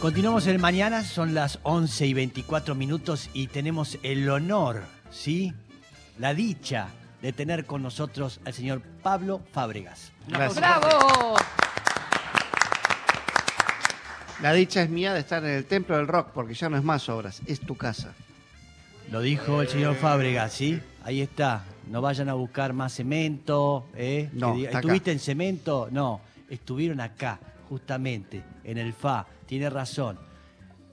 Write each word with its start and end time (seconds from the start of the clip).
Continuamos 0.00 0.46
el 0.46 0.60
mañana, 0.60 1.02
son 1.02 1.34
las 1.34 1.58
11 1.64 2.06
y 2.06 2.14
24 2.14 2.76
minutos 2.76 3.30
y 3.32 3.48
tenemos 3.48 3.98
el 4.04 4.30
honor, 4.30 4.84
¿sí? 5.10 5.52
La 6.20 6.34
dicha 6.34 6.90
de 7.20 7.32
tener 7.32 7.66
con 7.66 7.82
nosotros 7.82 8.40
al 8.44 8.54
señor 8.54 8.80
Pablo 9.02 9.42
Fábregas. 9.52 10.12
Gracias. 10.28 10.56
¡Bravo! 10.56 11.34
La 14.40 14.52
dicha 14.52 14.82
es 14.82 14.88
mía 14.88 15.12
de 15.14 15.20
estar 15.20 15.44
en 15.44 15.50
el 15.50 15.64
templo 15.64 15.96
del 15.96 16.06
rock, 16.06 16.28
porque 16.32 16.54
ya 16.54 16.68
no 16.68 16.76
es 16.76 16.84
más 16.84 17.08
obras, 17.08 17.42
es 17.46 17.58
tu 17.58 17.76
casa. 17.76 18.14
Lo 19.10 19.20
dijo 19.20 19.62
el 19.62 19.68
señor 19.68 19.96
Fábregas, 19.96 20.52
¿sí? 20.52 20.80
Ahí 21.02 21.22
está. 21.22 21.64
No 21.90 22.00
vayan 22.00 22.28
a 22.28 22.34
buscar 22.34 22.72
más 22.72 22.94
cemento, 22.94 23.88
¿eh? 23.96 24.30
No. 24.32 24.56
¿Estuviste 24.56 25.10
en 25.10 25.18
cemento? 25.18 25.88
No, 25.90 26.20
estuvieron 26.48 27.00
acá, 27.00 27.40
justamente, 27.68 28.44
en 28.62 28.78
el 28.78 28.92
FA. 28.92 29.26
Tiene 29.48 29.68
razón. 29.70 30.16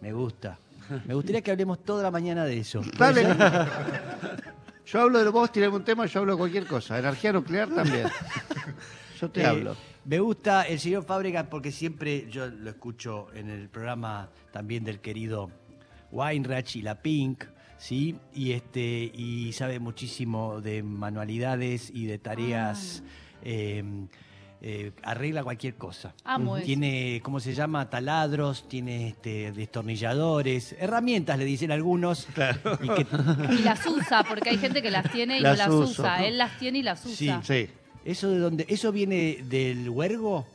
Me 0.01 0.11
gusta. 0.11 0.57
Me 1.05 1.13
gustaría 1.13 1.41
que 1.41 1.51
hablemos 1.51 1.83
toda 1.83 2.01
la 2.01 2.09
mañana 2.09 2.45
de 2.45 2.57
eso. 2.59 2.81
¿Puede 2.97 3.23
Dale. 3.23 3.35
Yo 4.87 5.01
hablo 5.01 5.23
de 5.23 5.29
vos, 5.29 5.51
tirame 5.51 5.75
un 5.77 5.83
tema, 5.83 6.05
yo 6.05 6.19
hablo 6.19 6.33
de 6.33 6.37
cualquier 6.37 6.67
cosa. 6.67 6.99
Energía 6.99 7.33
nuclear 7.33 7.67
también. 7.69 8.07
Yo 9.19 9.29
te 9.31 9.41
Eh, 9.41 9.45
hablo. 9.47 9.75
Me 10.05 10.19
gusta 10.19 10.61
el 10.61 10.79
señor 10.79 11.03
Fábregas 11.05 11.47
porque 11.49 11.71
siempre 11.71 12.27
yo 12.29 12.45
lo 12.45 12.69
escucho 12.69 13.27
en 13.33 13.49
el 13.49 13.67
programa 13.69 14.29
también 14.51 14.83
del 14.83 14.99
querido 14.99 15.49
Weinreich 16.11 16.75
y 16.75 16.83
la 16.83 17.01
Pink, 17.01 17.45
¿sí? 17.79 18.15
Y 18.35 18.51
este 18.51 19.11
y 19.11 19.51
sabe 19.53 19.79
muchísimo 19.79 20.61
de 20.61 20.83
manualidades 20.83 21.89
y 21.91 22.05
de 22.05 22.19
tareas. 22.19 23.01
eh, 23.41 23.83
eh, 24.61 24.91
arregla 25.03 25.43
cualquier 25.43 25.75
cosa. 25.75 26.13
Amo 26.23 26.57
eso. 26.57 26.65
Tiene, 26.65 27.19
¿cómo 27.23 27.39
se 27.39 27.53
llama? 27.53 27.89
Taladros, 27.89 28.67
tiene 28.67 29.09
este, 29.09 29.51
destornilladores, 29.51 30.75
herramientas, 30.79 31.37
le 31.37 31.45
dicen 31.45 31.71
algunos. 31.71 32.27
Y 32.81 32.87
que, 32.89 33.07
Y 33.53 33.59
las 33.63 33.85
usa, 33.85 34.23
porque 34.23 34.49
hay 34.49 34.57
gente 34.57 34.81
que 34.81 34.91
las 34.91 35.11
tiene 35.11 35.37
y 35.37 35.41
Las 35.41 35.57
no 35.57 35.63
las 35.65 35.89
uso. 35.91 36.01
usa. 36.03 36.25
Él 36.25 36.37
las 36.37 36.57
tiene 36.57 36.79
y 36.79 36.83
las 36.83 36.99
Sí. 37.01 37.25
usa. 37.29 37.41
Sí. 37.43 37.67
¿Eso 38.03 38.29
de 38.29 38.37
dónde? 38.39 38.65
¿Eso 38.69 38.91
viene 38.91 39.39
del 39.43 39.89
huergo? 39.89 40.45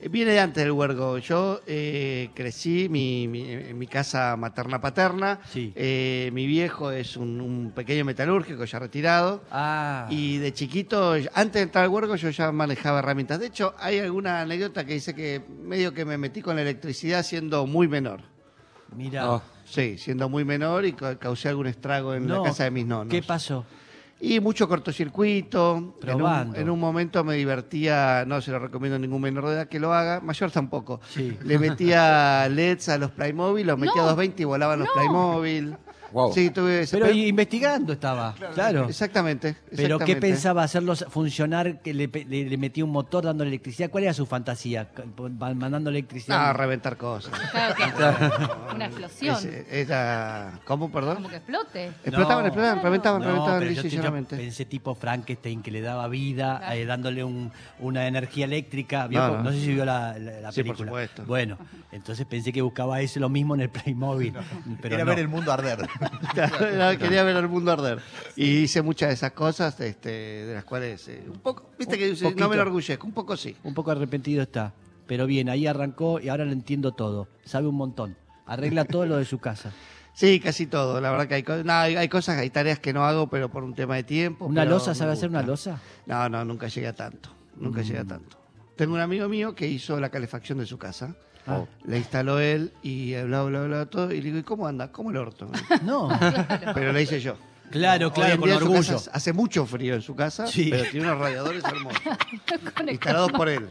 Viene 0.00 0.30
de 0.32 0.38
antes 0.40 0.62
del 0.62 0.70
huergo. 0.72 1.18
Yo 1.18 1.60
eh, 1.66 2.30
crecí 2.34 2.88
mi, 2.88 3.26
mi- 3.26 3.50
en 3.50 3.76
mi 3.76 3.86
casa 3.88 4.36
materna-paterna. 4.36 5.40
Sí. 5.50 5.72
Eh, 5.74 6.30
mi 6.32 6.46
viejo 6.46 6.90
es 6.92 7.16
un, 7.16 7.40
un 7.40 7.72
pequeño 7.72 8.04
metalúrgico 8.04 8.64
ya 8.64 8.78
retirado. 8.78 9.42
Ah. 9.50 10.06
Y 10.10 10.38
de 10.38 10.52
chiquito, 10.52 11.14
antes 11.34 11.54
de 11.54 11.60
entrar 11.62 11.84
al 11.84 11.90
huergo, 11.90 12.14
yo 12.14 12.30
ya 12.30 12.52
manejaba 12.52 13.00
herramientas. 13.00 13.40
De 13.40 13.46
hecho, 13.46 13.74
hay 13.78 13.98
alguna 13.98 14.40
anécdota 14.42 14.84
que 14.86 14.94
dice 14.94 15.14
que 15.14 15.42
medio 15.62 15.92
que 15.92 16.04
me 16.04 16.16
metí 16.16 16.42
con 16.42 16.54
la 16.54 16.62
electricidad 16.62 17.24
siendo 17.24 17.66
muy 17.66 17.88
menor. 17.88 18.20
Mira. 18.94 19.30
Oh. 19.32 19.42
Sí, 19.64 19.98
siendo 19.98 20.28
muy 20.30 20.44
menor 20.44 20.86
y 20.86 20.92
ca- 20.92 21.18
causé 21.18 21.48
algún 21.50 21.66
estrago 21.66 22.14
en 22.14 22.26
No, 22.26 22.36
la 22.42 22.48
casa 22.50 22.64
de 22.64 22.70
mis 22.70 22.86
nonos. 22.86 23.10
¿Qué 23.12 23.22
pasó? 23.22 23.66
Y 24.20 24.40
mucho 24.40 24.68
cortocircuito. 24.68 25.94
En 26.04 26.22
un, 26.22 26.56
en 26.56 26.70
un 26.70 26.80
momento 26.80 27.22
me 27.22 27.34
divertía, 27.36 28.24
no 28.26 28.40
se 28.40 28.50
lo 28.50 28.58
recomiendo 28.58 28.96
a 28.96 28.98
ningún 28.98 29.22
menor 29.22 29.46
de 29.46 29.52
edad 29.54 29.68
que 29.68 29.78
lo 29.78 29.94
haga, 29.94 30.20
mayor 30.20 30.50
tampoco. 30.50 31.00
Sí. 31.08 31.38
Le 31.44 31.58
metía 31.58 32.48
LEDs 32.50 32.88
a 32.88 32.98
los 32.98 33.12
Playmobil, 33.12 33.66
los 33.66 33.78
metía 33.78 33.92
a 33.92 33.96
No. 33.96 34.02
220 34.10 34.42
y 34.42 34.44
volaban 34.44 34.80
los 34.80 34.88
Playmobil. 34.90 35.76
Wow. 36.12 36.32
Sí, 36.32 36.50
tuve 36.50 36.82
ese- 36.82 36.96
Pero 36.98 37.10
investigando 37.10 37.92
estaba, 37.92 38.34
claro. 38.54 38.88
Exactamente. 38.88 39.56
Pero 39.70 39.98
¿qué 39.98 40.04
exactamente. 40.12 40.20
pensaba 40.20 40.62
hacerlos 40.62 41.04
funcionar? 41.10 41.80
Que 41.82 41.92
le, 41.92 42.08
pe- 42.08 42.24
le- 42.24 42.48
le 42.48 42.56
metía 42.56 42.84
un 42.84 42.90
motor 42.90 43.24
dándole 43.24 43.48
electricidad. 43.48 43.90
¿Cuál 43.90 44.04
era 44.04 44.14
su 44.14 44.24
fantasía? 44.26 44.88
Va- 45.20 45.54
Mandando 45.54 45.90
electricidad. 45.90 46.48
Ah, 46.50 46.52
reventar 46.52 46.96
cosas. 46.96 47.32
Claro 47.50 47.74
que 47.74 48.74
una 48.74 48.86
explosión. 48.86 49.36
Ese- 49.36 49.66
era. 49.70 50.58
¿Cómo, 50.64 50.90
perdón? 50.90 51.16
Como 51.16 51.28
que 51.28 51.36
explote. 51.36 51.86
Explotaban, 51.86 52.42
No. 52.42 52.46
explotaban, 52.48 52.82
reventaban, 52.82 53.20
No, 53.22 53.26
reventaban 53.28 53.58
pero 53.60 53.70
yo, 53.72 53.82
pensé 54.28 54.64
tipo 54.64 54.94
Frankenstein 54.94 55.62
que 55.62 55.70
le 55.70 55.80
daba 55.80 56.08
vida, 56.08 56.58
Claro. 56.58 56.74
eh, 56.74 56.86
dándole 56.86 57.24
un- 57.24 57.52
una 57.80 58.06
energía 58.06 58.44
eléctrica. 58.46 59.06
¿Vio? 59.06 59.20
No, 59.20 59.36
No, 59.38 59.42
no. 59.44 59.52
sé 59.52 59.60
si 59.60 59.74
vio 59.74 59.84
la, 59.84 60.18
la- 60.18 60.40
la 60.40 60.52
Sí, 60.52 60.62
por 60.62 60.76
película. 60.76 60.88
supuesto. 60.90 61.24
Bueno, 61.26 61.58
entonces 61.92 62.26
pensé 62.26 62.52
que 62.52 62.62
buscaba 62.62 63.00
eso 63.00 63.20
lo 63.20 63.28
mismo 63.28 63.54
en 63.54 63.62
el 63.62 63.68
Playmobil. 63.70 64.32
Pero 64.82 64.94
Era 64.94 65.04
no. 65.04 65.10
ver 65.10 65.18
el 65.18 65.28
mundo 65.28 65.52
arder. 65.52 65.78
Quería 66.98 67.22
ver 67.24 67.36
el 67.36 67.48
mundo 67.48 67.72
arder. 67.72 68.00
Y 68.36 68.58
hice 68.58 68.82
muchas 68.82 69.08
de 69.08 69.14
esas 69.14 69.32
cosas, 69.32 69.78
este, 69.80 70.08
de 70.10 70.54
las 70.54 70.64
cuales 70.64 71.06
eh, 71.08 71.24
un 71.26 71.38
poco, 71.40 71.70
viste 71.78 71.98
que 71.98 72.10
dice, 72.10 72.34
no 72.34 72.48
me 72.48 72.54
enorgullezco, 72.56 73.06
un 73.06 73.12
poco 73.12 73.36
sí. 73.36 73.56
Un 73.64 73.74
poco 73.74 73.90
arrepentido 73.90 74.42
está. 74.42 74.72
Pero 75.06 75.26
bien, 75.26 75.48
ahí 75.48 75.66
arrancó 75.66 76.20
y 76.20 76.28
ahora 76.28 76.44
lo 76.44 76.52
entiendo 76.52 76.92
todo. 76.92 77.28
Sabe 77.44 77.66
un 77.66 77.74
montón. 77.76 78.16
Arregla 78.46 78.84
todo 78.84 79.06
lo 79.06 79.16
de 79.16 79.24
su 79.24 79.38
casa. 79.38 79.72
Sí, 80.18 80.40
casi 80.40 80.66
todo. 80.66 81.00
La 81.00 81.12
verdad 81.12 81.28
que 81.28 81.34
hay, 81.36 81.42
co- 81.44 81.62
no, 81.62 81.72
hay, 81.74 81.94
hay 81.94 82.08
cosas, 82.08 82.38
hay 82.38 82.50
tareas 82.50 82.80
que 82.80 82.92
no 82.92 83.04
hago, 83.04 83.28
pero 83.30 83.48
por 83.52 83.62
un 83.62 83.72
tema 83.76 83.94
de 83.94 84.02
tiempo. 84.02 84.46
¿Una 84.46 84.62
pero 84.62 84.72
losa 84.72 84.92
sabe 84.92 85.12
hacer 85.12 85.28
una 85.28 85.42
losa? 85.42 85.80
No, 86.06 86.28
no, 86.28 86.44
nunca 86.44 86.66
llegué 86.66 86.88
a 86.88 86.92
tanto. 86.92 87.30
Nunca 87.54 87.82
llegué 87.82 88.00
a 88.00 88.02
Mm. 88.02 88.08
tanto. 88.08 88.36
Tengo 88.74 88.94
un 88.94 89.00
amigo 89.00 89.28
mío 89.28 89.54
que 89.54 89.68
hizo 89.68 90.00
la 90.00 90.08
calefacción 90.08 90.58
de 90.58 90.66
su 90.66 90.76
casa. 90.76 91.14
Ah. 91.48 91.64
La 91.84 91.96
instaló 91.96 92.38
él 92.40 92.72
y 92.82 93.14
bla, 93.22 93.42
bla, 93.42 93.62
bla, 93.62 93.86
todo. 93.86 94.12
Y 94.12 94.18
le 94.18 94.24
digo, 94.24 94.38
¿y 94.38 94.42
cómo 94.42 94.66
anda? 94.66 94.92
¿Cómo 94.92 95.10
el 95.10 95.16
orto? 95.16 95.50
No. 95.82 96.08
Pero 96.74 96.92
la 96.92 97.00
hice 97.00 97.20
yo. 97.20 97.36
Claro, 97.70 98.06
Hoy 98.08 98.12
claro, 98.12 98.34
en 98.34 98.40
con 98.40 98.48
día 98.48 98.54
en 98.54 98.60
su 98.60 98.66
orgullo. 98.70 98.92
casa 98.94 99.10
hace 99.12 99.32
mucho 99.32 99.66
frío 99.66 99.94
en 99.94 100.02
su 100.02 100.14
casa, 100.16 100.46
Sí. 100.46 100.68
pero 100.70 100.84
tiene 100.90 101.06
unos 101.06 101.18
radiadores 101.20 101.62
hermosos. 101.64 102.00
instalados 102.90 103.32
por 103.32 103.48
él. 103.48 103.68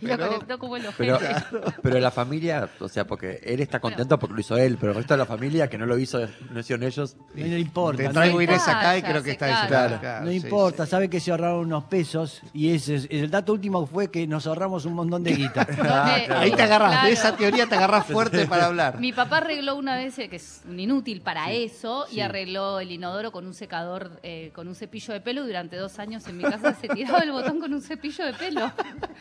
Y 0.00 0.06
lo 0.06 0.16
Pero- 0.16 0.28
conectó 0.28 0.58
como 0.58 0.76
el 0.76 0.84
Pero, 0.96 1.16
ojete. 1.16 1.34
pero 1.82 1.98
la 2.00 2.10
familia, 2.10 2.68
o 2.80 2.88
sea, 2.88 3.06
porque 3.06 3.40
él 3.44 3.60
está 3.60 3.80
contento 3.80 4.18
porque 4.18 4.34
lo 4.34 4.40
hizo 4.40 4.56
él, 4.58 4.76
pero 4.78 4.92
el 4.92 4.96
resto 4.98 5.14
de 5.14 5.18
la 5.18 5.26
familia 5.26 5.68
que 5.70 5.78
no 5.78 5.86
lo 5.86 5.96
hizo, 5.98 6.20
no 6.50 6.60
hicieron 6.60 6.84
ellos. 6.84 7.16
No 7.34 7.46
le 7.46 7.58
importa. 7.58 7.98
Te 8.02 8.08
no 8.08 8.12
traigo 8.14 8.38
le- 8.38 8.44
Inés 8.44 8.68
acá 8.68 8.96
y 8.98 9.02
creo 9.02 9.22
que 9.22 9.30
está 9.32 9.46
diciendo. 9.46 9.98
Claro. 10.00 10.24
No 10.24 10.30
sí, 10.30 10.36
importa, 10.36 10.84
sí. 10.84 10.90
sabe 10.90 11.08
que 11.08 11.20
se 11.20 11.30
ahorraron 11.30 11.60
unos 11.60 11.84
pesos 11.84 12.42
y 12.52 12.74
ese 12.74 12.96
es, 12.96 13.06
el 13.10 13.30
dato 13.30 13.52
último 13.52 13.86
fue 13.86 14.10
que 14.10 14.26
nos 14.26 14.46
ahorramos 14.46 14.84
un 14.84 14.94
montón 14.94 15.22
de 15.22 15.32
guita. 15.34 15.64
Donde- 15.64 15.86
Ahí 16.36 16.50
te 16.52 16.62
agarras, 16.62 16.90
Claro. 16.90 17.06
de 17.06 17.12
esa 17.12 17.36
teoría 17.36 17.66
te 17.66 17.74
agarras 17.76 18.06
fuerte 18.06 18.46
para 18.46 18.66
hablar. 18.66 18.98
Mi 19.00 19.12
papá 19.12 19.38
arregló 19.38 19.76
una 19.76 19.96
vez, 19.96 20.18
eh, 20.18 20.28
que 20.28 20.36
es 20.36 20.62
un 20.68 20.78
inútil 20.78 21.20
para 21.22 21.52
eso, 21.52 22.06
y 22.10 22.20
arregló 22.20 22.80
el 22.80 22.90
inodoro 22.92 23.32
con 23.36 23.46
un 23.46 23.52
secador, 23.52 24.18
eh, 24.22 24.50
con 24.54 24.66
un 24.66 24.74
cepillo 24.74 25.12
de 25.12 25.20
pelo. 25.20 25.44
Durante 25.46 25.76
dos 25.76 25.98
años 25.98 26.26
en 26.26 26.38
mi 26.38 26.42
casa 26.42 26.72
se 26.74 26.88
tiraba 26.88 27.18
el 27.18 27.32
botón 27.32 27.60
con 27.60 27.74
un 27.74 27.82
cepillo 27.82 28.24
de 28.24 28.32
pelo. 28.32 28.72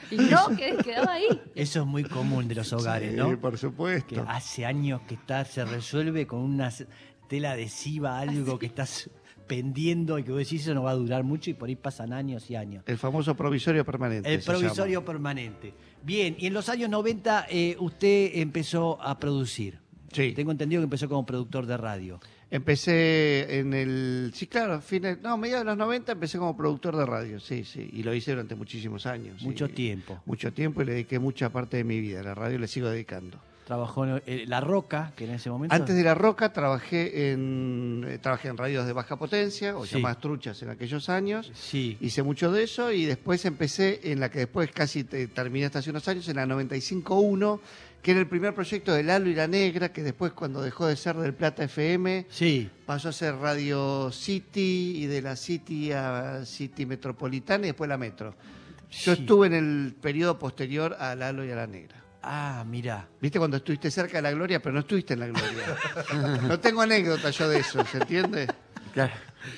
Y 0.09 0.15
no, 0.15 0.55
que 0.55 0.77
quedaba 0.77 1.11
ahí. 1.15 1.25
Eso 1.53 1.81
es 1.81 1.85
muy 1.85 2.05
común 2.05 2.47
de 2.47 2.55
los 2.55 2.71
hogares, 2.71 3.11
Sí, 3.11 3.17
¿no? 3.17 3.37
por 3.37 3.51
Que 3.51 3.57
supuesto. 3.57 4.25
hace 4.29 4.65
años 4.65 5.01
que 5.05 5.15
está, 5.15 5.43
se 5.43 5.65
resuelve 5.65 6.25
con 6.25 6.39
una 6.39 6.71
tela 7.27 7.51
adhesiva, 7.51 8.17
algo 8.19 8.57
que 8.57 8.67
estás 8.67 9.09
pendiendo 9.47 10.17
y 10.17 10.23
que 10.23 10.31
vos 10.31 10.39
decís 10.39 10.61
eso 10.61 10.73
no 10.73 10.83
va 10.83 10.91
a 10.91 10.95
durar 10.95 11.25
mucho 11.25 11.49
y 11.49 11.53
por 11.53 11.67
ahí 11.67 11.75
pasan 11.75 12.13
años 12.13 12.49
y 12.49 12.55
años. 12.55 12.85
El 12.87 12.97
famoso 12.97 13.35
provisorio 13.35 13.83
permanente. 13.83 14.33
El 14.33 14.39
llama. 14.39 14.59
provisorio 14.59 15.03
permanente. 15.03 15.73
Bien, 16.03 16.37
y 16.39 16.47
en 16.47 16.53
los 16.53 16.69
años 16.69 16.89
90 16.89 17.47
eh, 17.49 17.75
usted 17.79 18.31
empezó 18.35 18.97
a 19.01 19.19
producir. 19.19 19.79
Sí. 20.13 20.31
Tengo 20.31 20.51
entendido 20.51 20.79
que 20.81 20.85
empezó 20.85 21.09
como 21.09 21.25
productor 21.25 21.65
de 21.65 21.75
radio. 21.75 22.21
Empecé 22.55 23.59
en 23.59 23.73
el. 23.73 24.31
Sí, 24.33 24.47
claro, 24.47 24.79
fines. 24.81 25.21
No, 25.21 25.37
mediados 25.37 25.65
de 25.65 25.71
los 25.71 25.77
90 25.77 26.13
empecé 26.13 26.37
como 26.37 26.55
productor 26.55 26.95
de 26.95 27.05
radio, 27.05 27.39
sí, 27.39 27.63
sí. 27.65 27.89
Y 27.93 28.03
lo 28.03 28.13
hice 28.13 28.31
durante 28.31 28.55
muchísimos 28.55 29.05
años. 29.05 29.39
sí. 29.39 29.45
Mucho 29.45 29.67
tiempo. 29.69 30.21
Mucho 30.25 30.53
tiempo 30.53 30.81
y 30.81 30.85
le 30.85 30.93
dediqué 30.93 31.19
mucha 31.19 31.49
parte 31.51 31.77
de 31.77 31.83
mi 31.83 31.99
vida. 31.99 32.21
A 32.21 32.23
la 32.23 32.33
radio 32.35 32.57
le 32.57 32.67
sigo 32.67 32.87
dedicando. 32.89 33.39
Trabajó 33.65 34.05
en 34.05 34.21
eh, 34.27 34.45
La 34.47 34.61
Roca, 34.61 35.11
que 35.15 35.23
en 35.25 35.31
ese 35.31 35.49
momento... 35.49 35.73
Antes 35.75 35.95
de 35.95 36.03
La 36.03 36.13
Roca 36.13 36.53
trabajé 36.53 37.31
en, 37.31 38.05
eh, 38.07 38.19
trabajé 38.19 38.49
en 38.49 38.57
radios 38.57 38.85
de 38.85 38.93
baja 38.93 39.17
potencia, 39.17 39.75
o 39.75 39.87
Sí. 39.87 39.95
llamadas 39.95 40.19
truchas 40.19 40.61
en 40.61 40.69
aquellos 40.69 41.09
años. 41.09 41.51
Sí. 41.55 41.97
Hice 41.99 42.21
mucho 42.21 42.51
de 42.51 42.61
eso 42.63 42.91
y 42.91 43.05
después 43.05 43.43
empecé 43.45 44.01
en 44.11 44.19
la 44.19 44.29
que 44.29 44.37
después 44.39 44.69
casi 44.71 45.03
te- 45.03 45.25
terminé 45.27 45.65
hasta 45.65 45.79
hace 45.79 45.89
unos 45.89 46.07
años, 46.07 46.29
en 46.29 46.35
la 46.35 46.45
95.1, 46.45 47.59
que 48.05 48.11
era 48.11 48.19
el 48.19 48.27
primer 48.27 48.53
proyecto 48.53 48.93
de 48.93 49.01
Lalo 49.01 49.31
y 49.31 49.33
la 49.33 49.47
Negra, 49.47 49.91
que 49.91 50.03
después 50.03 50.31
cuando 50.33 50.61
dejó 50.61 50.85
de 50.85 50.95
ser 50.95 51.15
del 51.15 51.33
Plata 51.33 51.63
FM, 51.63 52.27
Sí. 52.29 52.69
pasó 52.85 53.09
a 53.09 53.11
ser 53.11 53.33
Radio 53.37 54.11
City 54.11 54.93
y 54.97 55.07
de 55.07 55.23
la 55.23 55.35
City 55.35 55.91
a 55.91 56.45
City 56.45 56.85
Metropolitana 56.85 57.63
y 57.65 57.69
después 57.69 57.89
la 57.89 57.97
Metro. 57.97 58.35
Yo 58.91 59.15
Sí. 59.15 59.21
estuve 59.21 59.47
en 59.47 59.53
el 59.55 59.95
periodo 59.99 60.37
posterior 60.37 60.95
a 60.99 61.15
Lalo 61.15 61.43
y 61.43 61.49
a 61.49 61.55
la 61.55 61.65
Negra. 61.65 61.95
Ah, 62.21 62.63
mira. 62.69 63.07
¿Viste 63.19 63.39
cuando 63.39 63.57
estuviste 63.57 63.89
cerca 63.89 64.17
de 64.17 64.21
la 64.21 64.31
gloria, 64.33 64.61
pero 64.61 64.73
no 64.73 64.81
estuviste 64.81 65.15
en 65.15 65.21
la 65.21 65.25
gloria? 65.27 65.65
no 66.47 66.59
tengo 66.59 66.81
anécdota 66.81 67.31
yo 67.31 67.49
de 67.49 67.57
eso, 67.57 67.83
¿se 67.85 67.97
entiende? 67.97 68.45
Claro. 68.93 69.13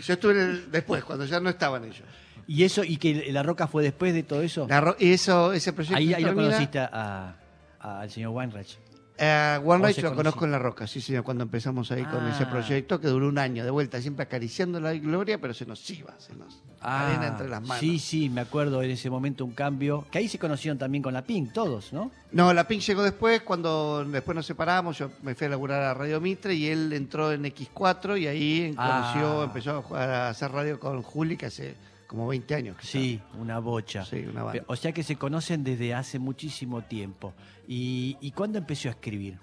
Yo 0.05 0.13
estuve 0.13 0.31
en 0.31 0.39
el- 0.39 0.71
después, 0.71 1.03
cuando 1.03 1.25
ya 1.25 1.41
no 1.41 1.49
estaban 1.49 1.83
ellos. 1.83 2.03
¿Y 2.47 2.63
eso, 2.63 2.81
y 2.85 2.95
que 2.95 3.29
La 3.33 3.43
Roca 3.43 3.67
fue 3.67 3.83
después 3.83 4.13
de 4.13 4.23
todo 4.23 4.41
eso? 4.41 4.67
La 4.69 4.79
ro- 4.79 4.95
y 4.97 5.11
eso, 5.11 5.51
ese 5.51 5.73
proyecto 5.73 5.97
Ahí, 5.97 6.13
ahí 6.13 6.23
lo 6.23 6.33
conociste 6.33 6.79
a- 6.79 7.35
al 7.79 8.09
señor 8.09 8.31
Weinreich. 8.33 8.77
Eh, 9.19 9.59
One 9.65 9.83
¿O 9.83 9.87
Right 9.87 9.95
se 9.95 10.03
lo 10.03 10.13
conozco 10.13 10.45
en 10.45 10.51
La 10.51 10.59
Roca, 10.59 10.85
sí, 10.85 11.01
señor, 11.01 11.23
cuando 11.23 11.43
empezamos 11.43 11.89
ahí 11.91 12.03
con 12.05 12.27
ese 12.27 12.43
Ah. 12.43 12.49
proyecto 12.51 13.01
que 13.01 13.07
duró 13.07 13.27
un 13.27 13.39
año, 13.39 13.63
de 13.65 13.71
vuelta, 13.71 13.99
siempre 13.99 14.21
acariciando 14.23 14.79
la 14.79 14.93
gloria, 14.93 15.41
pero 15.41 15.55
se 15.55 15.65
nos 15.65 15.89
iba, 15.89 16.13
se 16.19 16.35
nos 16.35 16.61
arena 16.79 17.25
entre 17.29 17.49
las 17.49 17.61
manos. 17.61 17.77
Ah, 17.77 17.79
Sí, 17.79 17.97
sí, 17.97 18.29
me 18.29 18.41
acuerdo 18.41 18.79
en 18.83 18.91
ese 18.91 19.09
momento 19.09 19.43
un 19.43 19.53
cambio. 19.53 20.05
Que 20.11 20.19
ahí 20.19 20.27
se 20.27 20.37
conocieron 20.37 20.77
también 20.77 21.01
con 21.01 21.15
la 21.15 21.23
Pink, 21.23 21.51
todos, 21.51 21.91
¿no? 21.93 22.11
No, 22.31 22.53
la 22.53 22.67
Pink 22.67 22.81
llegó 22.83 23.01
después, 23.01 23.41
cuando 23.41 24.05
después 24.05 24.35
nos 24.35 24.45
separamos, 24.45 24.95
yo 24.99 25.09
me 25.23 25.33
fui 25.33 25.47
a 25.47 25.49
laburar 25.49 25.81
a 25.81 25.95
Radio 25.95 26.21
Mitre 26.21 26.53
y 26.53 26.67
él 26.67 26.93
entró 26.93 27.31
en 27.31 27.43
X4 27.45 28.17
y 28.21 28.27
ahí 28.27 28.73
conoció, 28.75 29.41
Ah. 29.41 29.45
empezó 29.45 29.77
a, 29.77 29.81
jugar, 29.81 30.09
a 30.11 30.29
hacer 30.29 30.51
radio 30.51 30.79
con 30.79 31.01
Juli, 31.01 31.35
que 31.37 31.47
hace 31.47 31.75
como 32.07 32.27
20 32.27 32.55
años. 32.55 32.77
que 32.77 32.87
Sí, 32.87 33.21
una 33.37 33.59
bocha. 33.59 34.05
Sí, 34.05 34.25
una 34.29 34.43
banda. 34.43 34.63
O 34.67 34.75
sea 34.75 34.91
que 34.93 35.03
se 35.03 35.15
conocen 35.17 35.63
desde 35.63 35.93
hace 35.93 36.17
muchísimo 36.19 36.81
tiempo. 36.83 37.33
¿Y, 37.67 38.17
y 38.21 38.31
cuándo 38.31 38.57
empezó 38.57 38.87
a 38.87 38.91
escribir? 38.91 39.37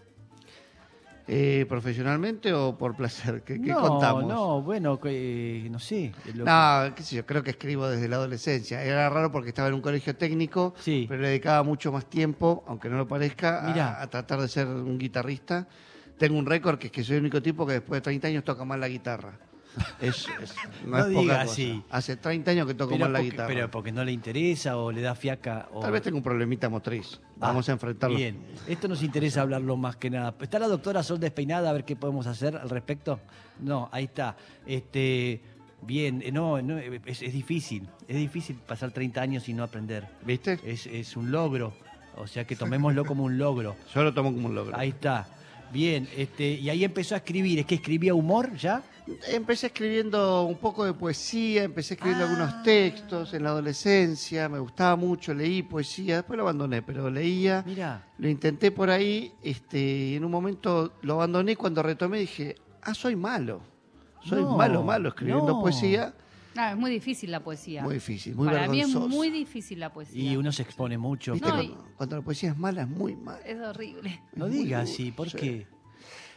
Eh, 1.26 1.64
¿Profesionalmente 1.70 2.52
o 2.52 2.76
por 2.76 2.94
placer? 2.96 3.43
¿Qué, 3.43 3.55
qué 3.58 3.70
no, 3.70 3.81
contamos? 3.81 4.26
no, 4.26 4.61
bueno, 4.61 5.00
que, 5.00 5.66
no 5.70 5.78
sé. 5.78 6.12
lo 6.34 6.44
que- 6.44 6.50
No, 6.50 6.94
qué 6.94 7.02
sé 7.02 7.16
yo, 7.16 7.25
creo 7.25 7.43
que 7.43 7.50
escribo 7.52 7.88
desde 7.88 8.08
la 8.08 8.16
adolescencia. 8.16 8.82
Era 8.84 9.08
raro 9.08 9.32
porque 9.32 9.49
estaba 9.49 9.69
en 9.69 9.75
un 9.75 9.81
colegio 9.81 10.14
técnico, 10.16 10.75
Sí. 10.78 11.06
pero 11.08 11.22
le 11.22 11.28
dedicaba 11.28 11.62
mucho 11.62 11.90
más 11.93 12.05
tiempo, 12.11 12.62
aunque 12.69 12.90
no 12.90 12.99
lo 12.99 13.08
parezca, 13.08 13.61
a- 13.61 14.02
a, 14.02 14.11
tratar 14.11 14.38
de 14.43 14.49
ser 14.49 14.66
un 14.66 14.99
guitarrista. 14.99 15.66
Tengo 16.19 16.38
un 16.38 16.44
récord 16.44 16.78
que 16.78 16.88
es 16.88 16.93
que 16.93 17.02
soy 17.02 17.16
el 17.16 17.22
único 17.22 17.40
tipo 17.40 17.66
que 17.66 17.72
después 17.75 17.99
de 17.99 18.02
30 18.02 18.28
años 18.28 18.44
toca 18.44 18.64
mal 18.66 18.78
la 18.78 18.88
guitarra. 18.88 19.38
Es, 20.00 20.26
es- 20.43 20.55
no 20.85 20.91
No 20.91 20.99
es 20.99 21.05
poca 21.06 21.21
diga 21.21 21.41
cosa. 21.41 21.53
así. 21.53 21.82
Hace 21.91 22.17
30 22.17 22.50
años 22.50 22.67
que 22.67 22.75
toco 22.75 22.91
pero, 22.93 23.05
mal 23.05 23.12
la 23.12 23.19
porque, 23.19 23.31
guitarra. 23.31 23.49
pero 23.49 23.71
porque 23.71 23.93
no 23.93 24.05
le 24.05 24.12
interesa 24.12 24.76
o 24.76 24.93
le 24.93 25.00
da 25.00 25.15
fiaca. 25.15 25.69
O... 25.73 25.81
Tal 25.81 25.93
vez 25.93 26.03
tengo 26.03 26.17
un 26.19 26.23
problemita 26.23 26.69
motriz. 26.69 27.21
Ah, 27.37 27.49
Vamos 27.49 27.69
a 27.69 27.73
enfrentarlo. 27.73 28.17
Bien, 28.17 28.38
esto 28.69 28.88
nos 28.88 29.03
interesa 29.03 29.43
hablarlo 29.43 29.76
más 29.76 29.97
que 29.97 30.11
nada. 30.11 30.35
¿Está 30.41 30.59
la 30.59 30.69
doctora 30.69 31.03
Sol 31.03 31.19
despeinada? 31.21 31.71
A 31.71 31.73
ver 31.73 31.85
qué 31.85 31.97
podemos 31.97 32.26
hacer 32.26 32.56
al 32.56 32.71
respecto. 32.71 33.21
No, 33.61 33.88
ahí 33.93 34.05
está. 34.05 34.37
Este, 34.67 35.41
bien, 35.82 36.23
eh, 36.25 36.32
no, 36.32 36.61
no, 36.62 36.79
es, 36.79 37.23
es 37.23 37.32
difícil. 37.32 37.88
Es 38.09 38.17
difícil 38.17 38.56
pasar 38.56 38.91
30 38.93 39.21
años 39.21 39.49
y 39.49 39.55
no 39.55 39.62
aprender. 39.65 40.06
¿Viste? 40.25 40.59
Es, 40.65 40.87
es 40.87 41.17
un 41.17 41.31
logro. 41.31 41.75
O 42.17 42.26
sea 42.29 42.47
que 42.47 42.55
tomémoslo 42.55 43.05
como 43.05 43.25
un 43.25 43.38
logro. 43.38 43.75
Yo 43.93 44.05
lo 44.05 44.15
tomo 44.15 44.32
como 44.32 44.47
un 44.47 44.55
logro. 44.55 44.76
Ahí 44.76 44.91
está. 44.91 45.26
Bien, 45.73 46.09
este, 46.17 46.53
y 46.53 46.71
ahí 46.71 46.85
empezó 46.85 47.15
a 47.17 47.19
escribir. 47.19 47.59
¿Es 47.59 47.67
que 47.67 47.75
escribía 47.75 48.15
humor 48.15 48.55
ya? 48.56 48.82
Empecé 49.29 49.67
escribiendo 49.67 50.45
un 50.45 50.56
poco 50.56 50.85
de 50.87 50.95
poesía, 50.95 51.62
empecé 51.65 51.93
escribiendo 51.95 52.25
Ah. 52.25 52.29
algunos 52.31 52.62
textos 52.62 53.35
en 53.35 53.43
la 53.43 53.51
adolescencia, 53.51 54.49
me 54.49 54.59
gustaba 54.59 54.97
mucho, 54.97 55.35
leí 55.35 55.62
poesía, 55.62 56.17
después 56.17 56.39
lo 56.39 56.45
abandoné, 56.45 56.81
pero 56.81 57.11
leía, 57.11 57.62
Mira. 57.67 58.03
lo 58.17 58.29
intenté 58.29 58.71
por 58.71 58.89
ahí, 58.89 59.33
este, 59.43 59.79
y 59.79 60.15
en 60.15 60.25
un 60.25 60.31
momento 60.31 60.95
lo 61.03 61.15
abandoné 61.15 61.53
y 61.53 61.56
cuando 61.56 61.83
retomé 61.83 62.19
dije, 62.21 62.56
ah, 62.81 62.95
soy 62.95 63.15
malo, 63.15 63.61
soy 64.23 64.41
No, 64.43 64.56
malo, 64.56 64.83
malo 64.83 65.11
escribiendo 65.11 65.49
no. 65.49 65.61
poesía, 65.61 66.15
Ah, 66.57 66.71
es 66.71 66.77
muy 66.79 66.91
difícil 66.93 67.31
la 67.33 67.41
poesía. 67.41 67.83
muy 67.83 67.95
difícil, 67.95 68.37
muy 68.37 68.47
Para 68.47 68.69
mí 68.69 68.81
es 68.81 68.89
muy 68.89 69.29
difícil 69.29 69.81
la 69.81 69.93
poesía. 69.93 70.23
Y 70.33 70.37
uno 70.37 70.53
se 70.53 70.62
expone 70.62 70.97
mucho. 70.97 71.33
¿Viste? 71.33 71.49
No, 71.49 71.55
cuando, 71.57 71.85
cuando 71.97 72.17
la 72.17 72.23
poesía 72.23 72.50
es 72.53 72.57
mala 72.57 72.83
es 72.83 72.89
muy 72.89 73.17
mala. 73.17 73.41
Es 73.41 73.59
horrible. 73.61 74.21
No 74.37 74.47
digas 74.47 74.89
así, 74.89 75.11
¿por 75.11 75.29
sí. 75.31 75.37
qué? 75.37 75.67